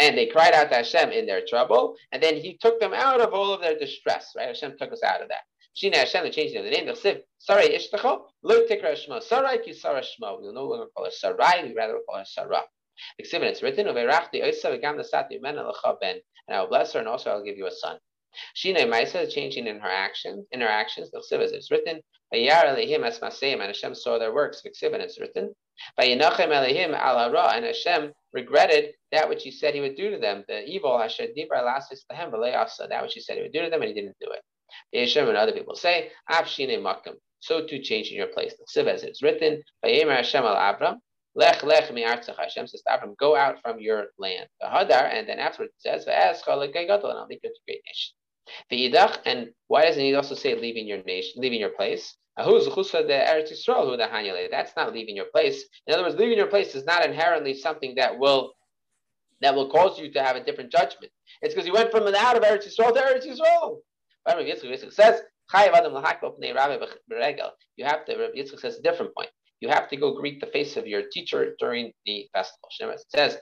And 0.01 0.17
they 0.17 0.27
cried 0.27 0.55
out 0.55 0.71
to 0.71 0.77
Hashem 0.77 1.11
in 1.11 1.27
their 1.27 1.45
trouble, 1.47 1.97
and 2.13 2.23
then 2.23 2.37
He 2.37 2.57
took 2.57 2.79
them 2.79 2.95
out 2.95 3.21
of 3.21 3.35
all 3.35 3.53
of 3.53 3.61
their 3.61 3.77
distress. 3.79 4.33
Right? 4.37 4.49
Hashem 4.49 4.77
took 4.79 4.93
us 4.93 5.03
out 5.03 5.23
of 5.23 5.29
that. 5.29 5.43
Shina 5.77 5.97
Hashem, 5.97 6.25
the 6.25 6.31
changing 6.31 6.59
of 6.59 6.65
the 6.65 6.71
name. 6.71 6.87
Chsiv, 6.87 7.23
Sarai 7.39 7.69
Ishtacho, 7.77 8.23
Lo 8.43 8.67
Tikra 8.67 8.95
Shmo. 8.95 9.23
Sarai 9.23 9.59
ki 9.59 9.73
Sarah 9.73 10.03
Shmo. 10.03 10.41
We'll 10.41 10.53
no 10.53 10.65
longer 10.65 10.87
call 10.95 11.05
her 11.05 11.11
Sarai, 11.11 11.63
we 11.65 11.75
rather 11.75 11.99
call 12.09 12.19
her 12.19 12.25
Sarah. 12.25 12.63
Chsiv, 13.21 13.43
it's 13.43 13.63
written, 13.63 13.87
Uverachti 13.87 14.43
Oisa 14.43 14.71
v'gam 14.77 14.97
Nasati 15.01 15.41
Mena 15.41 15.69
L'cha 15.69 15.95
Ben. 16.01 16.21
And 16.49 16.57
I 16.57 16.61
will 16.61 16.69
bless 16.69 16.93
her, 16.95 17.01
and 17.01 17.09
also 17.09 17.31
I 17.31 17.35
will 17.37 17.45
give 17.45 17.57
you 17.57 17.67
a 17.67 17.71
son. 17.71 17.99
Shina 18.57 18.87
Maisa, 18.89 19.29
changing 19.31 19.67
in 19.67 19.79
her 19.79 19.89
actions, 19.89 20.47
in 20.53 20.61
her 20.61 20.69
actions. 20.69 21.11
The 21.11 21.19
Chsiv, 21.19 21.41
it's 21.41 21.71
written, 21.71 22.01
Vayar 22.33 22.65
Elihim 22.65 23.05
Es 23.05 23.19
Maseim, 23.21 23.55
and 23.55 23.63
Hashem 23.63 23.95
saw 23.95 24.19
their 24.19 24.33
works. 24.33 24.63
And 24.65 24.75
it's 25.03 25.21
written, 25.21 25.55
And 25.99 26.21
Hashem 26.21 28.13
regretted 28.33 28.95
that 29.13 29.29
which 29.29 29.43
he 29.43 29.51
said 29.51 29.75
he 29.75 29.81
would 29.81 29.97
do 29.97 30.11
to 30.11 30.19
them, 30.19 30.45
the 30.49 30.65
evil, 30.65 30.99
Hashem 30.99 31.29
that 31.35 33.03
which 33.03 33.15
he 33.15 33.21
said 33.21 33.37
he 33.37 33.43
would 33.43 33.53
do 33.53 33.63
to 33.63 33.71
them, 33.71 33.83
and 33.83 33.89
he 33.89 33.95
didn't 33.95 34.17
do 34.21 34.31
it. 34.31 34.43
Yeshem 34.95 35.29
and 35.29 35.37
other 35.37 35.53
people 35.53 35.75
say. 35.75 36.11
So 37.41 37.67
to 37.67 37.81
change 37.81 38.11
in 38.11 38.17
your 38.17 38.27
place. 38.27 38.55
Siv 38.77 38.87
as 38.87 39.05
it's 39.05 39.23
written, 39.23 39.63
Vayemer 39.85 40.17
Hashem 40.17 40.45
al 40.45 40.57
Abram, 40.57 41.01
Lech 41.35 41.63
Lech 41.63 41.93
mi 41.93 42.03
Artzach 42.05 42.37
Hashem 42.37 42.67
says 42.67 42.83
to 42.83 42.95
Abram, 42.95 43.15
go 43.19 43.37
out 43.37 43.63
from 43.63 43.79
your 43.79 44.07
land. 44.19 44.49
The 44.61 44.67
Hadar, 44.67 45.09
and 45.13 45.29
then 45.29 45.39
afterwards 45.39 45.73
it 45.77 45.83
says, 45.83 46.05
V'ez 46.05 46.43
and 46.49 47.19
I'll 47.19 47.27
make 47.29 47.41
you 47.45 47.51
a 47.51 47.65
great 47.65 47.83
nation. 47.87 48.15
The 48.71 48.91
Yidach, 48.91 49.19
and 49.25 49.51
why 49.69 49.85
doesn't 49.85 50.03
he 50.03 50.15
also 50.15 50.35
say 50.35 50.55
leaving 50.55 50.87
your 50.87 51.03
nation, 51.05 51.41
leaving 51.41 51.61
your 51.61 51.71
place? 51.71 52.17
That's 54.51 54.77
not 54.77 54.93
leaving 54.93 55.17
your 55.17 55.27
place. 55.27 55.65
In 55.87 55.95
other 55.95 56.05
words, 56.05 56.17
leaving 56.17 56.39
your 56.39 56.47
place 56.47 56.75
is 56.75 56.85
not 56.85 57.05
inherently 57.05 57.55
something 57.55 57.95
that 57.97 58.19
will 58.19 58.53
that 59.41 59.55
will 59.55 59.71
cause 59.71 59.99
you 59.99 60.13
to 60.13 60.23
have 60.23 60.37
a 60.37 60.45
different 60.45 60.73
judgment. 60.73 61.13
It's 61.43 61.55
because 61.55 61.67
you 61.67 61.73
went 61.73 61.91
from 61.91 62.07
an 62.07 62.15
out 62.15 62.37
of 62.37 62.43
Eretz 62.43 62.67
Yisrael 62.67 62.93
to 62.95 63.01
Eretz 63.01 63.27
Yisrael. 63.27 63.79
Rabbi 64.27 64.53
says, 64.91 65.21
you 67.77 67.85
have 67.85 68.05
to, 68.05 68.17
Rabbi 68.17 68.37
Yitzchak 68.37 68.61
says 68.61 68.79
a 68.79 68.83
different 68.83 69.15
point. 69.15 69.31
You 69.61 69.69
have 69.69 69.89
to 69.89 69.97
go 69.97 70.15
greet 70.15 70.41
the 70.41 70.47
face 70.49 70.77
of 70.77 70.87
your 70.87 71.03
teacher 71.11 71.55
during 71.59 71.93
the 72.05 72.29
festival. 72.35 72.69
It 72.81 73.05
says, 73.09 73.39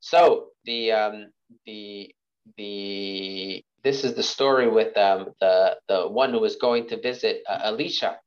so 0.00 0.46
the 0.64 0.92
um, 0.92 1.26
the 1.66 2.14
the 2.56 3.62
this 3.82 4.04
is 4.04 4.14
the 4.14 4.22
story 4.22 4.68
with 4.68 4.96
um, 4.96 5.32
the 5.40 5.76
the 5.88 6.08
one 6.08 6.30
who 6.30 6.40
was 6.40 6.56
going 6.56 6.86
to 6.88 7.00
visit 7.00 7.42
uh, 7.48 7.60
Elisha, 7.64 8.18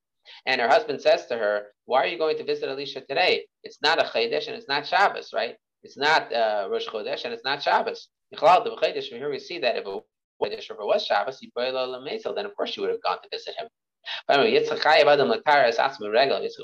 and 0.45 0.61
her 0.61 0.67
husband 0.67 1.01
says 1.01 1.25
to 1.27 1.37
her, 1.37 1.67
"Why 1.85 2.03
are 2.03 2.07
you 2.07 2.17
going 2.17 2.37
to 2.37 2.43
visit 2.43 2.69
Elisha 2.69 3.01
today? 3.01 3.45
It's 3.63 3.79
not 3.81 3.99
a 3.99 4.03
Chodesh 4.03 4.47
and 4.47 4.55
it's 4.55 4.67
not 4.67 4.87
Shabbos, 4.87 5.31
right? 5.33 5.55
It's 5.83 5.97
not 5.97 6.33
uh, 6.33 6.67
Rosh 6.71 6.87
Chodesh 6.87 7.25
and 7.25 7.33
it's 7.33 7.43
not 7.43 7.61
Shabbos. 7.61 8.09
Here 8.31 9.29
we 9.29 9.39
see 9.39 9.59
that 9.59 9.75
if 9.77 9.85
it 9.85 10.03
was 10.39 11.05
Shabbos, 11.05 11.39
then 11.55 12.45
of 12.45 12.55
course 12.55 12.75
you 12.75 12.81
would 12.81 12.91
have 12.91 13.03
gone 13.03 13.21
to 13.21 13.29
visit 13.31 13.55
him. 13.57 13.67
It 14.29 14.69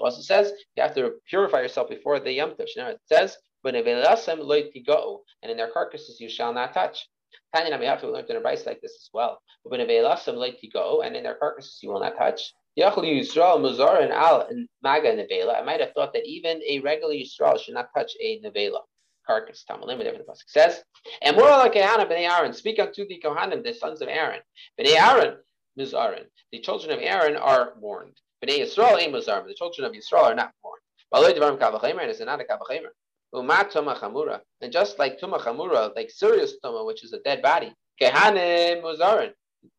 also 0.01 0.21
says 0.21 0.53
you 0.75 0.83
have 0.83 0.95
to 0.95 1.11
purify 1.29 1.61
yourself 1.61 1.89
before 1.89 2.19
the 2.19 2.31
Yom 2.31 2.51
Tov. 2.51 2.65
It 2.77 2.99
says, 3.05 3.37
and 3.65 3.75
in 3.75 5.57
their 5.57 5.71
carcasses 5.71 6.19
you 6.19 6.29
shall 6.29 6.53
not 6.53 6.73
touch. 6.73 7.07
Tanya 7.53 7.77
we 7.77 8.07
learned 8.09 8.29
in 8.29 8.35
a 8.35 8.41
rice 8.41 8.65
like 8.65 8.81
this 8.81 8.93
as 8.93 9.09
well. 9.13 9.39
But 9.63 9.79
when 9.79 10.17
some 10.17 10.35
late 10.35 10.59
to 10.59 10.67
go, 10.67 11.01
and 11.01 11.15
in 11.15 11.23
their 11.23 11.35
carcasses 11.35 11.79
you 11.81 11.89
will 11.89 11.99
not 11.99 12.17
touch. 12.17 12.53
Yisrael 12.77 13.59
Muzar 13.59 14.01
and 14.01 14.11
Al 14.11 14.47
and 14.49 14.67
Maga 14.83 15.15
Nevela. 15.15 15.59
I 15.59 15.63
might 15.63 15.81
have 15.81 15.93
thought 15.93 16.13
that 16.13 16.25
even 16.25 16.61
a 16.67 16.79
regular 16.79 17.13
Yisrael 17.13 17.59
should 17.59 17.73
not 17.73 17.89
touch 17.95 18.13
a 18.21 18.39
nevela 18.41 18.81
carcass. 19.27 19.65
Tamalim, 19.69 19.97
whatever 19.97 20.17
the 20.17 20.23
pasuk 20.23 20.47
says. 20.47 20.81
And 21.21 21.35
more 21.35 21.49
like 21.49 21.73
Kahana 21.73 22.09
b'nei 22.09 22.29
Aaron, 22.29 22.53
speak 22.53 22.79
unto 22.79 23.07
the 23.07 23.21
Kohanim, 23.23 23.63
the 23.63 23.73
sons 23.73 24.01
of 24.01 24.07
Aaron. 24.07 24.39
B'nei 24.79 24.95
Aaron, 24.95 25.37
Aaron. 25.77 26.25
The 26.51 26.59
children 26.59 26.91
of 26.91 26.99
Aaron 27.01 27.35
are 27.35 27.73
warned. 27.79 28.17
B'nei 28.43 28.59
Yisrael, 28.59 28.97
ein 29.01 29.11
Mizarim. 29.11 29.47
The 29.47 29.55
children 29.55 29.85
of 29.85 29.93
Yisrael 29.93 30.23
are 30.23 30.35
not 30.35 30.51
warned. 30.63 30.81
And 31.11 31.25
it's 31.25 32.19
not 32.19 32.39
a 32.39 32.43
kavachemer. 32.43 32.89
Tuma. 33.33 34.39
And 34.61 34.71
just 34.71 34.99
like 34.99 35.19
tuma 35.19 35.39
chamura, 35.39 35.95
like 35.95 36.09
serious 36.09 36.55
tuma, 36.63 36.85
which 36.85 37.03
is 37.03 37.13
a 37.13 37.19
dead 37.19 37.41
body, 37.41 37.73
Kehanim 38.01 38.81
Muzarin. 38.81 39.31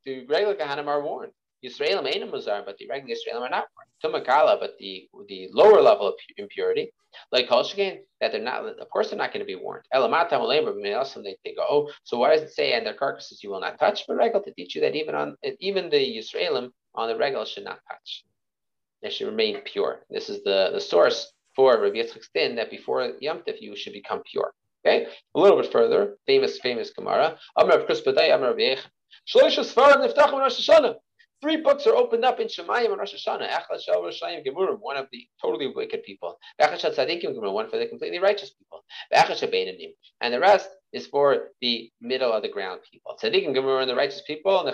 The 0.04 0.26
regular 0.26 0.54
Kehanim 0.54 0.86
are 0.86 1.02
warned. 1.02 1.32
Yisraelim 1.64 2.06
ain't 2.06 2.30
Muzar, 2.30 2.64
but 2.64 2.76
the 2.78 2.86
regular 2.88 3.14
Yisraelim 3.14 3.42
are 3.42 3.50
not 3.50 3.66
warned. 3.74 3.90
Tumakala, 4.02 4.58
but 4.58 4.72
the 4.78 5.08
the 5.28 5.48
lower 5.52 5.80
level 5.82 6.08
of 6.08 6.14
impurity, 6.38 6.90
like 7.32 7.48
Kolshkin, 7.48 7.98
that 8.20 8.32
they're 8.32 8.40
not, 8.40 8.64
of 8.64 8.88
course, 8.88 9.10
they're 9.10 9.18
not 9.18 9.32
going 9.32 9.44
to 9.44 9.46
be 9.46 9.56
warned. 9.56 9.84
Elamatamulam, 9.94 10.64
but 10.64 11.22
they, 11.22 11.36
they 11.44 11.54
go, 11.54 11.66
oh, 11.68 11.90
so 12.04 12.18
why 12.18 12.34
does 12.34 12.42
it 12.42 12.52
say, 12.52 12.72
and 12.72 12.86
their 12.86 12.94
carcasses 12.94 13.42
you 13.42 13.50
will 13.50 13.60
not 13.60 13.78
touch? 13.78 14.04
But 14.06 14.16
regular 14.16 14.42
to 14.44 14.54
teach 14.54 14.74
you 14.74 14.80
that 14.82 14.94
even 14.94 15.14
on 15.14 15.36
even 15.60 15.90
the 15.90 15.98
Yisraelim 15.98 16.70
on 16.94 17.08
the 17.08 17.16
regular 17.16 17.44
should 17.44 17.64
not 17.64 17.80
touch. 17.88 18.24
They 19.02 19.10
should 19.10 19.28
remain 19.28 19.60
pure. 19.62 20.00
This 20.10 20.28
is 20.28 20.42
the, 20.44 20.70
the 20.72 20.80
source 20.80 21.32
for 21.56 21.80
Rabbi 21.80 21.96
Yitzchak's 21.96 22.30
din 22.34 22.56
that 22.56 22.70
before 22.70 23.12
Yom 23.20 23.42
Tif 23.46 23.60
you 23.60 23.76
should 23.76 23.92
become 23.92 24.22
pure. 24.30 24.52
Okay, 24.86 25.06
a 25.34 25.38
little 25.38 25.60
bit 25.60 25.70
further, 25.70 26.16
famous, 26.26 26.58
famous 26.58 26.90
Gemara. 26.90 27.38
Three 31.42 31.56
books 31.56 31.86
are 31.86 31.94
opened 31.94 32.24
up 32.24 32.38
in 32.38 32.48
Shemayim 32.48 32.90
and 32.90 32.98
Rosh 32.98 33.14
Hashanah. 33.14 34.80
One 34.80 34.96
of 34.96 35.06
the 35.10 35.26
totally 35.40 35.68
wicked 35.74 36.02
people. 36.02 36.38
One 36.58 37.70
for 37.70 37.78
the 37.78 37.86
completely 37.86 38.18
righteous 38.18 38.50
people. 38.50 38.84
And 40.20 40.34
the 40.34 40.40
rest 40.40 40.68
is 40.92 41.06
for 41.06 41.48
the 41.62 41.90
middle 42.00 42.32
of 42.32 42.42
the 42.42 42.48
ground 42.48 42.80
people. 42.90 43.16
Tzadikim 43.22 43.54
Gemurim, 43.54 43.86
the 43.86 43.94
righteous 43.94 44.22
people. 44.26 44.64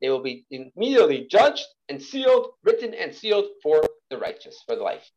They 0.00 0.08
will 0.08 0.22
be 0.22 0.44
immediately 0.50 1.26
judged 1.30 1.66
and 1.88 2.02
sealed, 2.02 2.52
written 2.64 2.94
and 2.94 3.14
sealed 3.14 3.46
for 3.62 3.82
the 4.10 4.18
righteous, 4.18 4.62
for 4.66 4.76
life. 4.76 5.08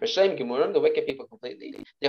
Rishaim 0.00 0.38
Gemurim, 0.38 0.72
the 0.72 0.80
wicked 0.80 1.06
people 1.06 1.26
completely. 1.26 1.74
They 2.00 2.08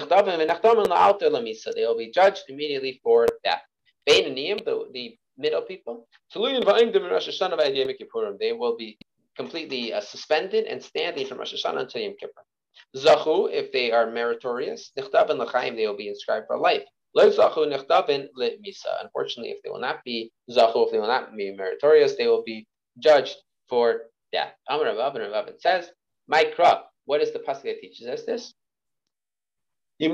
will 1.86 1.98
be 1.98 2.12
judged 2.12 2.44
immediately 2.48 3.00
for 3.04 3.28
death. 3.44 3.62
Beinanim, 4.08 4.64
the, 4.64 4.88
the 4.94 5.18
middle 5.38 5.62
people, 5.64 6.08
they 6.34 6.54
will 8.54 8.78
be 8.78 8.98
completely 9.36 9.94
uh, 9.94 10.02
suspended 10.02 10.66
and 10.66 10.82
standing 10.82 11.28
from 11.28 11.38
Rosh 11.40 11.54
Hashanah 11.54 11.82
until 11.82 12.02
Yom 12.02 12.16
Kippur. 12.20 12.42
Zachu, 12.96 13.50
if 13.52 13.72
they 13.72 13.92
are 13.92 14.10
meritorious, 14.10 14.92
they 14.96 15.04
will 15.04 15.98
be 15.98 16.08
inscribed 16.08 16.48
for 16.48 16.58
life. 16.58 16.84
Unfortunately, 17.16 17.74
if 19.52 19.62
they 19.64 19.70
will 19.70 19.80
not 19.80 20.04
be 20.04 20.32
Zachu, 20.50 20.86
if 20.86 20.92
they 20.92 21.00
will 21.00 21.08
not 21.08 21.36
be 21.36 21.56
meritorious, 21.56 22.16
they 22.16 22.28
will 22.28 22.44
be 22.44 22.68
judged 23.00 23.36
for 23.70 24.04
death. 24.32 24.54
And 24.70 25.62
says, 25.62 25.90
My 26.28 26.44
crop, 26.44 26.92
what 27.06 27.22
is 27.22 27.32
the 27.32 27.40
pasuk 27.40 27.64
that 27.64 27.80
teaches 27.80 28.08
us 28.08 28.24
this? 28.24 28.54
It 30.00 30.14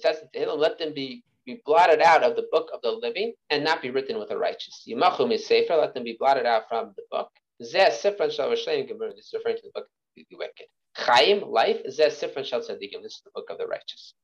says 0.00 0.22
that 0.32 0.58
let 0.58 0.78
them 0.78 0.94
be, 0.94 1.24
be 1.44 1.60
blotted 1.66 2.00
out 2.00 2.22
of 2.22 2.36
the 2.36 2.46
book 2.50 2.70
of 2.72 2.80
the 2.82 2.92
living 2.92 3.34
and 3.50 3.64
not 3.64 3.82
be 3.82 3.90
written 3.90 4.18
with 4.18 4.28
the 4.28 4.38
righteous. 4.38 4.84
Let 4.86 5.94
them 5.94 6.04
be 6.04 6.16
blotted 6.18 6.46
out 6.46 6.68
from 6.68 6.94
the 6.96 7.02
book. 7.10 7.28
This 7.58 7.74
is 7.74 8.04
referring 8.04 8.30
to 8.36 9.62
the 9.64 9.70
book 9.74 9.84
of 9.84 10.24
the 10.30 10.36
wicked. 10.36 10.66
Chaim, 10.96 11.42
life. 11.50 11.82
This 11.84 11.98
is 11.98 12.20
the 12.20 13.30
book 13.34 13.50
of 13.50 13.58
the 13.58 13.66
righteous. 13.66 14.14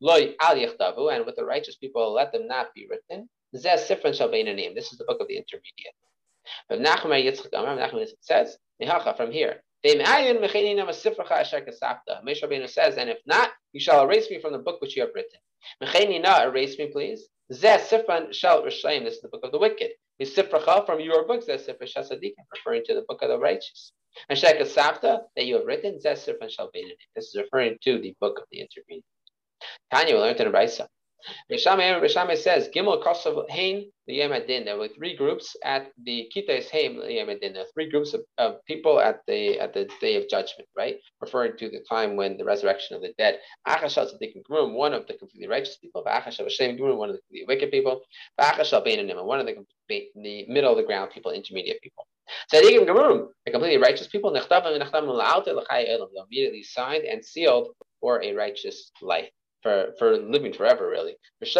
Loy 0.00 0.34
al 0.40 1.08
and 1.08 1.26
with 1.26 1.36
the 1.36 1.44
righteous 1.44 1.76
people, 1.76 2.12
let 2.12 2.32
them 2.32 2.46
not 2.46 2.72
be 2.74 2.86
written. 2.88 3.28
This 3.52 3.64
is 3.64 3.88
the 3.88 5.04
book 5.06 5.20
of 5.20 5.28
the 5.28 5.36
intermediate. 5.36 5.94
But 6.68 6.80
Nachman 6.80 7.24
Yitzchak 7.24 7.52
Amar, 7.52 7.76
Nachman 7.76 8.08
says, 8.20 8.56
Nihacha, 8.80 9.16
from 9.16 9.30
here. 9.30 9.62
Moshe 9.84 10.02
Rabbeinu 12.42 12.68
says, 12.68 12.96
and 12.96 13.10
if 13.10 13.18
not, 13.26 13.50
you 13.72 13.80
shall 13.80 14.04
erase 14.04 14.30
me 14.30 14.40
from 14.40 14.52
the 14.52 14.58
book 14.58 14.80
which 14.80 14.96
you 14.96 15.02
have 15.02 15.10
written. 15.14 15.40
Mechenina, 15.82 16.44
erase 16.46 16.78
me, 16.78 16.86
please. 16.92 17.28
Zeh 17.52 17.80
Sifran 17.80 18.32
Shal 18.32 18.62
Rishayim. 18.62 19.04
This 19.04 19.14
is 19.14 19.20
the 19.22 19.28
book 19.28 19.44
of 19.44 19.52
the 19.52 19.58
wicked. 19.58 19.90
Is 20.18 20.34
from 20.34 21.00
your 21.00 21.26
book, 21.26 21.44
Zeh 21.44 21.58
Sifra 21.58 21.86
Shal 21.86 22.04
Tzadikim, 22.04 22.44
referring 22.54 22.84
to 22.84 22.94
the 22.94 23.02
book 23.08 23.22
of 23.22 23.28
the 23.28 23.38
righteous. 23.38 23.92
And 24.28 24.38
Sheka 24.38 24.62
Savta 24.62 25.20
that 25.36 25.46
you 25.46 25.56
have 25.56 25.66
written, 25.66 25.98
Zesir 25.98 26.34
and 26.40 26.50
Shalbein. 26.50 26.90
This 27.16 27.28
is 27.28 27.36
referring 27.36 27.78
to 27.82 27.98
the 27.98 28.14
book 28.20 28.38
of 28.38 28.44
the 28.50 28.60
intermediate. 28.60 29.04
Tanya, 29.90 30.14
we 30.14 30.20
learned 30.20 30.40
in 30.40 30.52
Raisa. 30.52 30.88
Rishame 31.50 32.36
says, 32.36 32.68
Gimel 32.74 33.02
Kosovo 33.02 33.46
Hain 33.48 33.90
Liyamadin. 34.08 34.64
There 34.64 34.78
were 34.78 34.88
three 34.88 35.16
groups 35.16 35.56
at 35.64 35.90
the 36.04 36.30
Kitais 36.34 36.68
Haim 36.70 36.96
Liyamadin. 36.96 37.54
There 37.54 37.62
are 37.62 37.72
three 37.74 37.90
groups 37.90 38.14
of, 38.14 38.22
of, 38.38 38.64
people 38.66 39.00
at 39.00 39.20
the 39.26 39.58
at 39.60 39.74
the 39.74 39.88
day 40.00 40.16
of 40.16 40.28
judgment, 40.28 40.68
right? 40.76 40.96
Referring 41.20 41.56
to 41.58 41.68
the 41.68 41.84
time 41.88 42.16
when 42.16 42.36
the 42.36 42.44
resurrection 42.44 42.96
of 42.96 43.02
the 43.02 43.12
dead. 43.18 43.38
Achashal 43.66 44.10
Tzadikim 44.10 44.42
Grum, 44.44 44.74
one 44.74 44.92
of 44.92 45.06
the 45.06 45.14
completely 45.14 45.48
righteous 45.48 45.76
people. 45.76 46.04
Achashal 46.04 46.44
Hashem 46.44 46.76
Grum, 46.76 46.98
one 46.98 47.10
of 47.10 47.18
the 47.30 47.44
wicked 47.46 47.70
people. 47.70 48.02
Achashal 48.40 48.86
Beinanim, 48.86 49.24
one 49.24 49.40
of 49.40 49.46
the, 49.46 49.54
the 49.88 50.46
middle 50.48 50.70
of 50.70 50.76
the 50.76 50.84
ground 50.84 51.10
people, 51.12 51.30
intermediate 51.32 51.80
people. 51.82 52.06
Tzadikim 52.52 52.86
Gemurim, 52.86 53.28
the 53.44 53.52
completely 53.52 53.78
righteous 53.78 54.06
people, 54.06 54.32
Nikhttav 54.32 54.66
and 54.66 54.82
Nachtamullao 54.82 55.44
Chai, 55.68 55.86
immediately 56.26 56.62
signed 56.62 57.04
and 57.04 57.24
sealed 57.24 57.68
for 58.00 58.22
a 58.22 58.34
righteous 58.34 58.90
life, 59.00 59.30
for, 59.62 59.92
for 59.98 60.16
living 60.16 60.52
forever, 60.52 60.88
really. 60.88 61.16
Like 61.40 61.54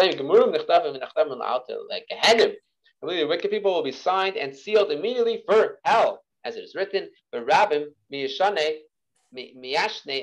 completely 2.99 3.25
wicked 3.25 3.51
people 3.51 3.73
will 3.73 3.83
be 3.83 3.91
signed 3.91 4.37
and 4.37 4.55
sealed 4.55 4.91
immediately 4.91 5.43
for 5.45 5.79
hell, 5.83 6.23
as 6.45 6.55
it 6.55 6.63
is 6.63 6.75
written, 6.75 7.09
miyashane 7.33 8.77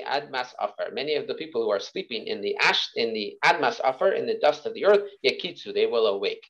admas. 0.05 0.47
Many 0.93 1.15
of 1.15 1.27
the 1.27 1.35
people 1.35 1.63
who 1.63 1.69
are 1.69 1.79
sleeping 1.79 2.27
in 2.27 2.41
the 2.41 2.55
ash 2.57 2.89
in 2.95 3.13
the 3.13 3.37
admas 3.43 3.79
afar, 3.83 4.13
in 4.13 4.25
the 4.25 4.39
dust 4.39 4.65
of 4.65 4.73
the 4.73 4.85
earth, 4.85 5.01
yakitsu, 5.25 5.73
they 5.73 5.85
will 5.85 6.07
awake 6.07 6.45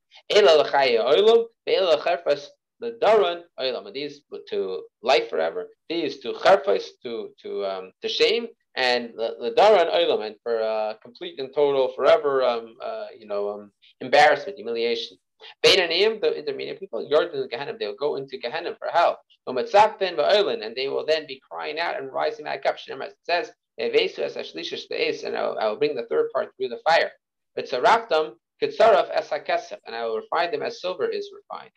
the 2.81 3.41
oilam. 3.59 3.93
These 3.93 4.21
to 4.49 4.83
life 5.01 5.29
forever. 5.29 5.67
These 5.89 6.19
to 6.19 6.33
charfais, 6.33 6.85
to 7.03 7.29
to 7.41 7.65
um, 7.65 7.91
to 8.01 8.09
shame, 8.09 8.47
and 8.75 9.13
the, 9.15 9.53
daran 9.57 9.93
oilam, 9.93 10.25
and 10.25 10.35
for 10.43 10.61
uh, 10.61 10.93
complete 11.01 11.39
and 11.39 11.53
total 11.53 11.91
forever, 11.95 12.43
um, 12.43 12.75
uh, 12.83 13.07
you 13.17 13.27
know, 13.27 13.49
um, 13.49 13.71
embarrassment, 13.99 14.57
humiliation. 14.57 15.17
Beinanim, 15.65 16.21
the 16.21 16.37
intermediate 16.37 16.79
people, 16.79 17.07
Yordan 17.11 17.49
Gehenna, 17.49 17.75
they 17.77 17.87
will 17.87 17.95
go 17.95 18.15
into 18.15 18.37
Gehenna 18.37 18.75
for 18.77 18.87
hell. 18.89 19.17
And 19.47 19.57
they 19.57 20.87
will 20.87 21.05
then 21.05 21.25
be 21.27 21.41
crying 21.49 21.79
out 21.79 21.97
and 21.99 22.13
rising 22.13 22.45
back 22.45 22.65
up. 22.67 22.75
It 22.87 23.15
says, 23.23 23.51
and 23.77 23.91
I 25.35 25.47
will, 25.47 25.57
I 25.59 25.67
will 25.67 25.77
bring 25.77 25.95
the 25.95 26.05
third 26.09 26.29
part 26.31 26.49
through 26.55 26.69
the 26.69 26.79
fire. 26.87 27.11
But 27.55 27.67
Saraftam, 27.67 28.33
and 28.61 29.95
I 29.95 30.05
will 30.05 30.17
refine 30.17 30.51
them 30.51 30.61
as 30.61 30.79
silver 30.79 31.07
is 31.07 31.31
refined. 31.33 31.71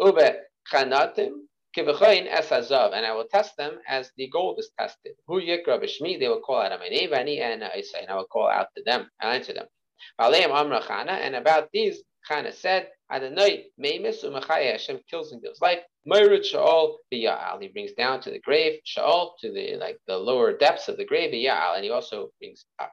Ube 0.00 0.36
chanatim 0.72 1.46
and 1.76 3.06
I 3.06 3.12
will 3.14 3.26
test 3.30 3.56
them 3.56 3.78
as 3.88 4.10
the 4.16 4.28
gold 4.28 4.58
is 4.58 4.70
tested. 4.78 5.12
Hu 5.26 5.40
yikra 5.40 5.82
b'shmi, 5.82 6.18
they 6.18 6.28
will 6.28 6.40
call 6.40 6.60
out 6.60 6.78
my 6.78 6.88
name, 6.88 7.12
and 7.12 7.28
and 7.28 7.64
I 7.64 8.14
will 8.14 8.26
call 8.26 8.48
out 8.48 8.68
to 8.76 8.82
them, 8.84 9.10
I'll 9.20 9.34
answer 9.34 9.52
them. 9.54 9.66
And 10.18 11.36
about 11.36 11.68
these, 11.72 12.02
Chana 12.30 12.52
said, 12.52 12.88
Adonai 13.10 13.66
meimis 13.80 14.24
umachaya, 14.24 14.72
Hashem 14.72 15.00
kills 15.10 15.32
and 15.32 15.42
gives 15.42 15.60
life. 15.60 15.80
Meirut 16.06 16.44
Shaol 16.44 16.96
b'ya'al, 17.12 17.60
he 17.60 17.68
brings 17.68 17.92
down 17.92 18.20
to 18.20 18.30
the 18.30 18.40
grave, 18.40 18.80
Shaol 18.86 19.32
to 19.40 19.52
the 19.52 19.76
like 19.76 19.98
the 20.06 20.16
lower 20.16 20.56
depths 20.56 20.88
of 20.88 20.96
the 20.96 21.04
grave, 21.04 21.32
b'ya'al, 21.32 21.76
and 21.76 21.84
he 21.84 21.90
also 21.90 22.30
brings 22.40 22.64
up. 22.78 22.92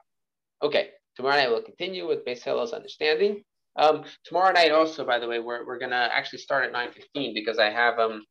Okay, 0.62 0.90
tomorrow 1.16 1.36
night 1.36 1.50
we'll 1.50 1.62
continue 1.62 2.06
with 2.06 2.24
Beis 2.24 2.72
understanding. 2.72 3.42
Um, 3.76 4.04
tomorrow 4.24 4.52
night 4.52 4.70
also, 4.70 5.04
by 5.04 5.18
the 5.18 5.26
way, 5.26 5.38
we're, 5.40 5.66
we're 5.66 5.78
gonna 5.78 6.08
actually 6.12 6.40
start 6.40 6.64
at 6.64 6.72
9.15 6.72 7.34
because 7.34 7.58
I 7.58 7.70
have 7.70 7.98
um 7.98 8.22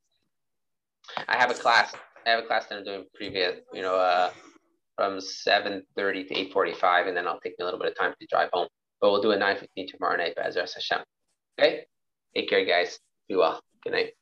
I 1.28 1.38
have 1.38 1.52
a 1.52 1.54
class. 1.54 1.94
I 2.26 2.30
have 2.30 2.44
a 2.44 2.48
class 2.48 2.68
that 2.68 2.78
I'm 2.78 2.84
doing 2.84 3.06
previous, 3.16 3.60
you 3.74 3.82
know, 3.82 3.96
uh, 3.96 4.32
from 4.96 5.18
7.30 5.18 6.28
to 6.28 6.34
8.45, 6.54 7.08
and 7.08 7.18
then 7.18 7.28
I'll 7.28 7.40
take 7.40 7.54
me 7.58 7.64
a 7.64 7.66
little 7.66 7.80
bit 7.80 7.90
of 7.90 7.98
time 7.98 8.14
to 8.20 8.28
drive 8.28 8.50
home. 8.54 8.68
But 9.00 9.12
we'll 9.12 9.22
do 9.22 9.32
a 9.32 9.38
9.15 9.38 9.88
tomorrow 9.88 10.18
night, 10.18 10.36
Bezras 10.38 10.76
Hashem. 10.76 11.00
Okay? 11.60 11.86
Take 12.36 12.50
care, 12.50 12.66
guys. 12.66 13.00
Be 13.28 13.36
well. 13.36 13.60
Good 13.84 13.94
night. 13.94 14.14